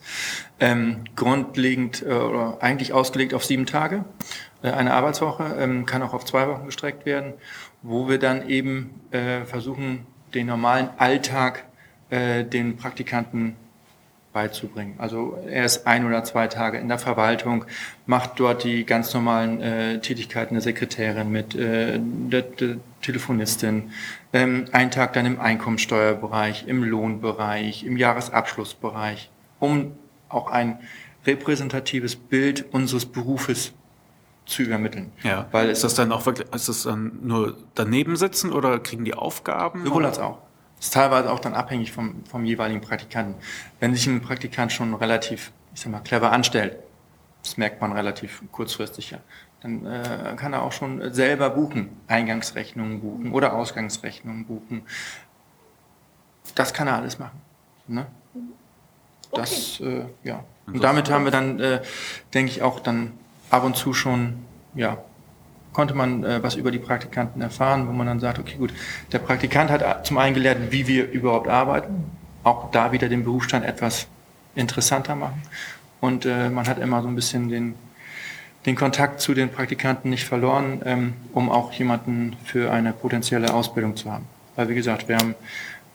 Ähm, 0.59 1.05
grundlegend 1.15 2.03
äh, 2.03 2.13
oder 2.13 2.59
eigentlich 2.61 2.93
ausgelegt 2.93 3.33
auf 3.33 3.43
sieben 3.43 3.65
Tage. 3.65 4.05
Äh, 4.61 4.69
eine 4.69 4.93
Arbeitswoche 4.93 5.55
ähm, 5.57 5.87
kann 5.87 6.03
auch 6.03 6.13
auf 6.13 6.23
zwei 6.23 6.47
Wochen 6.47 6.67
gestreckt 6.67 7.07
werden, 7.07 7.33
wo 7.81 8.07
wir 8.07 8.19
dann 8.19 8.47
eben 8.47 9.01
äh, 9.09 9.41
versuchen, 9.45 10.05
den 10.35 10.45
normalen 10.45 10.89
Alltag 10.97 11.65
äh, 12.11 12.43
den 12.43 12.77
Praktikanten 12.77 13.55
beizubringen. 14.33 14.93
Also 14.99 15.35
er 15.49 15.65
ist 15.65 15.87
ein 15.87 16.05
oder 16.05 16.23
zwei 16.23 16.47
Tage 16.47 16.77
in 16.77 16.89
der 16.89 16.99
Verwaltung, 16.99 17.65
macht 18.05 18.39
dort 18.39 18.63
die 18.63 18.85
ganz 18.85 19.13
normalen 19.15 19.61
äh, 19.61 19.99
Tätigkeiten 19.99 20.53
der 20.53 20.61
Sekretärin 20.61 21.31
mit, 21.31 21.55
äh, 21.55 21.99
Telefonistin, 23.01 23.91
ähm, 24.33 24.65
einen 24.71 24.91
Tag 24.91 25.13
dann 25.13 25.25
im 25.25 25.39
Einkommensteuerbereich, 25.39 26.67
im 26.67 26.83
Lohnbereich, 26.83 27.83
im 27.83 27.97
Jahresabschlussbereich, 27.97 29.29
um 29.59 29.93
auch 30.29 30.49
ein 30.49 30.79
repräsentatives 31.25 32.15
Bild 32.15 32.73
unseres 32.73 33.05
Berufes 33.05 33.73
zu 34.45 34.63
übermitteln. 34.63 35.11
Ja. 35.23 35.47
Weil 35.51 35.69
ist 35.69 35.83
das 35.83 35.95
dann 35.95 36.11
auch 36.11 36.25
wirklich, 36.25 36.47
ist 36.53 36.69
das 36.69 36.83
dann 36.83 37.19
nur 37.21 37.57
daneben 37.75 38.15
sitzen 38.15 38.51
oder 38.51 38.79
kriegen 38.79 39.05
die 39.05 39.13
Aufgaben? 39.13 39.85
Sowohl 39.85 40.05
als 40.05 40.19
auch. 40.19 40.39
Ist 40.79 40.93
teilweise 40.93 41.31
auch 41.31 41.39
dann 41.39 41.53
abhängig 41.53 41.91
vom, 41.91 42.25
vom 42.25 42.43
jeweiligen 42.43 42.81
Praktikanten. 42.81 43.35
Wenn 43.79 43.93
sich 43.93 44.07
ein 44.07 44.21
Praktikant 44.21 44.71
schon 44.71 44.95
relativ, 44.95 45.51
ich 45.75 45.81
sag 45.81 45.91
mal, 45.91 45.99
clever 45.99 46.31
anstellt, 46.31 46.77
das 47.43 47.57
merkt 47.57 47.81
man 47.81 47.91
relativ 47.91 48.41
kurzfristig 48.51 49.11
ja, 49.11 49.19
dann 49.61 49.85
äh, 49.85 50.35
kann 50.37 50.53
er 50.53 50.63
auch 50.63 50.71
schon 50.71 51.13
selber 51.13 51.51
buchen, 51.51 51.89
Eingangsrechnungen 52.07 53.01
buchen 53.01 53.31
oder 53.31 53.53
Ausgangsrechnungen 53.53 54.45
buchen. 54.45 54.83
Das 56.55 56.73
kann 56.73 56.87
er 56.87 56.95
alles 56.95 57.19
machen. 57.19 57.39
Ne? 57.87 58.07
Das, 59.33 59.79
äh, 59.79 60.05
ja. 60.23 60.43
Und 60.65 60.83
damit 60.83 61.09
haben 61.09 61.25
wir 61.25 61.31
dann, 61.31 61.59
äh, 61.59 61.81
denke 62.33 62.51
ich, 62.51 62.61
auch 62.61 62.79
dann 62.79 63.13
ab 63.49 63.63
und 63.63 63.75
zu 63.75 63.93
schon, 63.93 64.45
ja, 64.73 64.97
konnte 65.73 65.93
man 65.93 66.23
äh, 66.23 66.43
was 66.43 66.55
über 66.55 66.71
die 66.71 66.79
Praktikanten 66.79 67.41
erfahren, 67.41 67.87
wo 67.87 67.91
man 67.91 68.07
dann 68.07 68.19
sagt, 68.19 68.39
okay, 68.39 68.57
gut, 68.57 68.73
der 69.11 69.19
Praktikant 69.19 69.69
hat 69.69 70.05
zum 70.05 70.17
einen 70.17 70.33
gelernt, 70.33 70.71
wie 70.71 70.87
wir 70.87 71.09
überhaupt 71.09 71.47
arbeiten, 71.47 72.11
auch 72.43 72.71
da 72.71 72.91
wieder 72.91 73.09
den 73.09 73.23
Berufsstand 73.23 73.65
etwas 73.65 74.07
interessanter 74.55 75.15
machen. 75.15 75.41
Und 75.99 76.25
äh, 76.25 76.49
man 76.49 76.67
hat 76.67 76.79
immer 76.79 77.01
so 77.01 77.07
ein 77.07 77.15
bisschen 77.15 77.47
den, 77.49 77.75
den 78.65 78.75
Kontakt 78.75 79.21
zu 79.21 79.33
den 79.33 79.49
Praktikanten 79.49 80.09
nicht 80.09 80.25
verloren, 80.25 80.81
ähm, 80.85 81.13
um 81.33 81.49
auch 81.49 81.71
jemanden 81.73 82.35
für 82.43 82.71
eine 82.71 82.93
potenzielle 82.93 83.53
Ausbildung 83.53 83.95
zu 83.95 84.11
haben. 84.11 84.27
Weil, 84.55 84.69
wie 84.69 84.75
gesagt, 84.75 85.07
wir 85.07 85.17
haben 85.17 85.35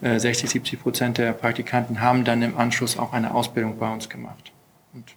äh, 0.00 0.18
60, 0.18 0.50
70 0.50 0.83
Prozent 0.83 1.18
der 1.18 1.33
Praktikanten 1.33 2.00
haben 2.00 2.24
dann 2.24 2.42
im 2.42 2.57
Anschluss 2.57 2.98
auch 2.98 3.12
eine 3.12 3.35
Ausbildung 3.35 3.79
bei 3.79 3.92
uns 3.92 4.09
gemacht. 4.09 4.52
Und 4.92 5.14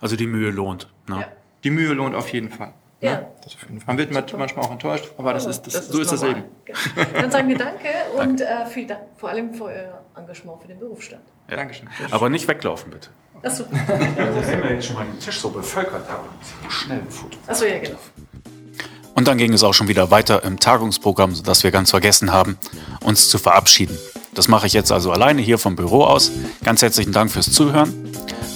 Also 0.00 0.16
die 0.16 0.26
Mühe 0.26 0.50
lohnt. 0.50 0.88
Ne? 1.08 1.20
Ja. 1.20 1.28
die 1.64 1.70
Mühe 1.70 1.92
lohnt 1.92 2.14
auf 2.14 2.32
jeden 2.32 2.50
Fall. 2.50 2.72
Ja. 3.00 3.12
Ne? 3.20 3.26
Man 3.86 3.96
wird 3.98 4.10
mat- 4.12 4.34
manchmal 4.36 4.66
auch 4.66 4.70
enttäuscht, 4.72 5.10
aber 5.16 5.32
das 5.32 5.46
ist, 5.46 5.62
das, 5.62 5.88
so 5.88 6.00
ist 6.00 6.12
das 6.12 6.20
normal. 6.20 6.40
Leben. 6.40 6.48
Genau. 6.66 6.78
Dann 7.20 7.30
sagen 7.30 7.48
wir 7.48 7.56
Danke 7.58 7.88
und 8.18 8.40
äh, 8.42 8.66
vielen 8.66 8.88
Dank 8.88 9.00
vor 9.16 9.30
allem 9.30 9.54
für 9.54 9.64
euer 9.64 10.00
Engagement 10.16 10.60
für 10.60 10.68
den 10.68 10.78
Berufsstand. 10.78 11.22
Dankeschön. 11.48 11.88
Aber 12.10 12.28
nicht 12.28 12.46
weglaufen, 12.46 12.90
bitte. 12.90 13.08
Achso, 13.42 13.64
Wenn 13.70 14.62
wir 14.62 14.72
jetzt 14.74 14.86
schon 14.86 14.96
mal 14.96 15.06
den 15.06 15.18
Tisch 15.18 15.40
so 15.40 15.48
bevölkert 15.50 16.06
haben, 16.10 16.28
schnell 16.68 16.98
ein 16.98 17.10
Foto. 17.10 17.38
Achso 17.46 17.64
ja, 17.64 17.78
genau. 17.78 17.96
Und 19.14 19.26
dann 19.26 19.38
ging 19.38 19.52
es 19.54 19.62
auch 19.64 19.72
schon 19.74 19.88
wieder 19.88 20.10
weiter 20.10 20.44
im 20.44 20.60
Tagungsprogramm, 20.60 21.34
sodass 21.34 21.64
wir 21.64 21.70
ganz 21.70 21.90
vergessen 21.90 22.32
haben, 22.32 22.58
uns 23.02 23.28
zu 23.30 23.38
verabschieden. 23.38 23.98
Das 24.34 24.48
mache 24.48 24.66
ich 24.66 24.72
jetzt 24.72 24.90
also 24.92 25.12
alleine 25.12 25.42
hier 25.42 25.58
vom 25.58 25.76
Büro 25.76 26.04
aus. 26.04 26.32
Ganz 26.62 26.80
herzlichen 26.82 27.12
Dank 27.12 27.30
fürs 27.30 27.52
Zuhören. 27.52 28.10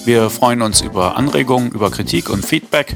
Wir 0.05 0.29
freuen 0.29 0.61
uns 0.61 0.83
über 0.83 1.17
Anregungen, 1.17 1.73
über 1.73 1.91
Kritik 1.91 2.29
und 2.29 2.45
Feedback, 2.45 2.95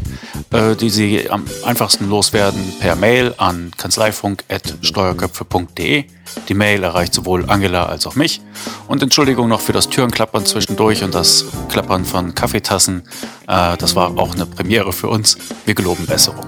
äh, 0.53 0.77
die 0.77 0.91
Sie 0.91 1.31
am 1.31 1.45
einfachsten 1.65 2.11
loswerden 2.11 2.61
per 2.81 2.97
Mail 2.97 3.33
an 3.39 3.71
kanzleifunk.steuerköpfe.de. 3.77 6.05
Die 6.49 6.55
Mail 6.55 6.85
erreicht 6.85 7.15
sowohl 7.15 7.49
Angela 7.49 7.87
als 7.87 8.07
auch 8.07 8.15
mich. 8.15 8.43
Und 8.89 9.03
Entschuldigung 9.03 9.49
noch 9.49 9.63
für 9.63 9.73
das 9.73 9.89
Türenklappern 9.89 10.45
zwischendurch 10.45 11.03
und 11.03 11.15
das 11.15 11.47
Klappern 11.71 12.05
von 12.05 12.35
Kaffeetassen. 12.35 13.09
Äh, 13.47 13.79
das 13.79 13.97
war 13.97 14.19
auch 14.19 14.35
eine 14.35 14.45
Premiere 14.45 14.93
für 14.93 15.09
uns. 15.09 15.39
Wir 15.65 15.75
geloben 15.75 16.05
Besserung. 16.05 16.45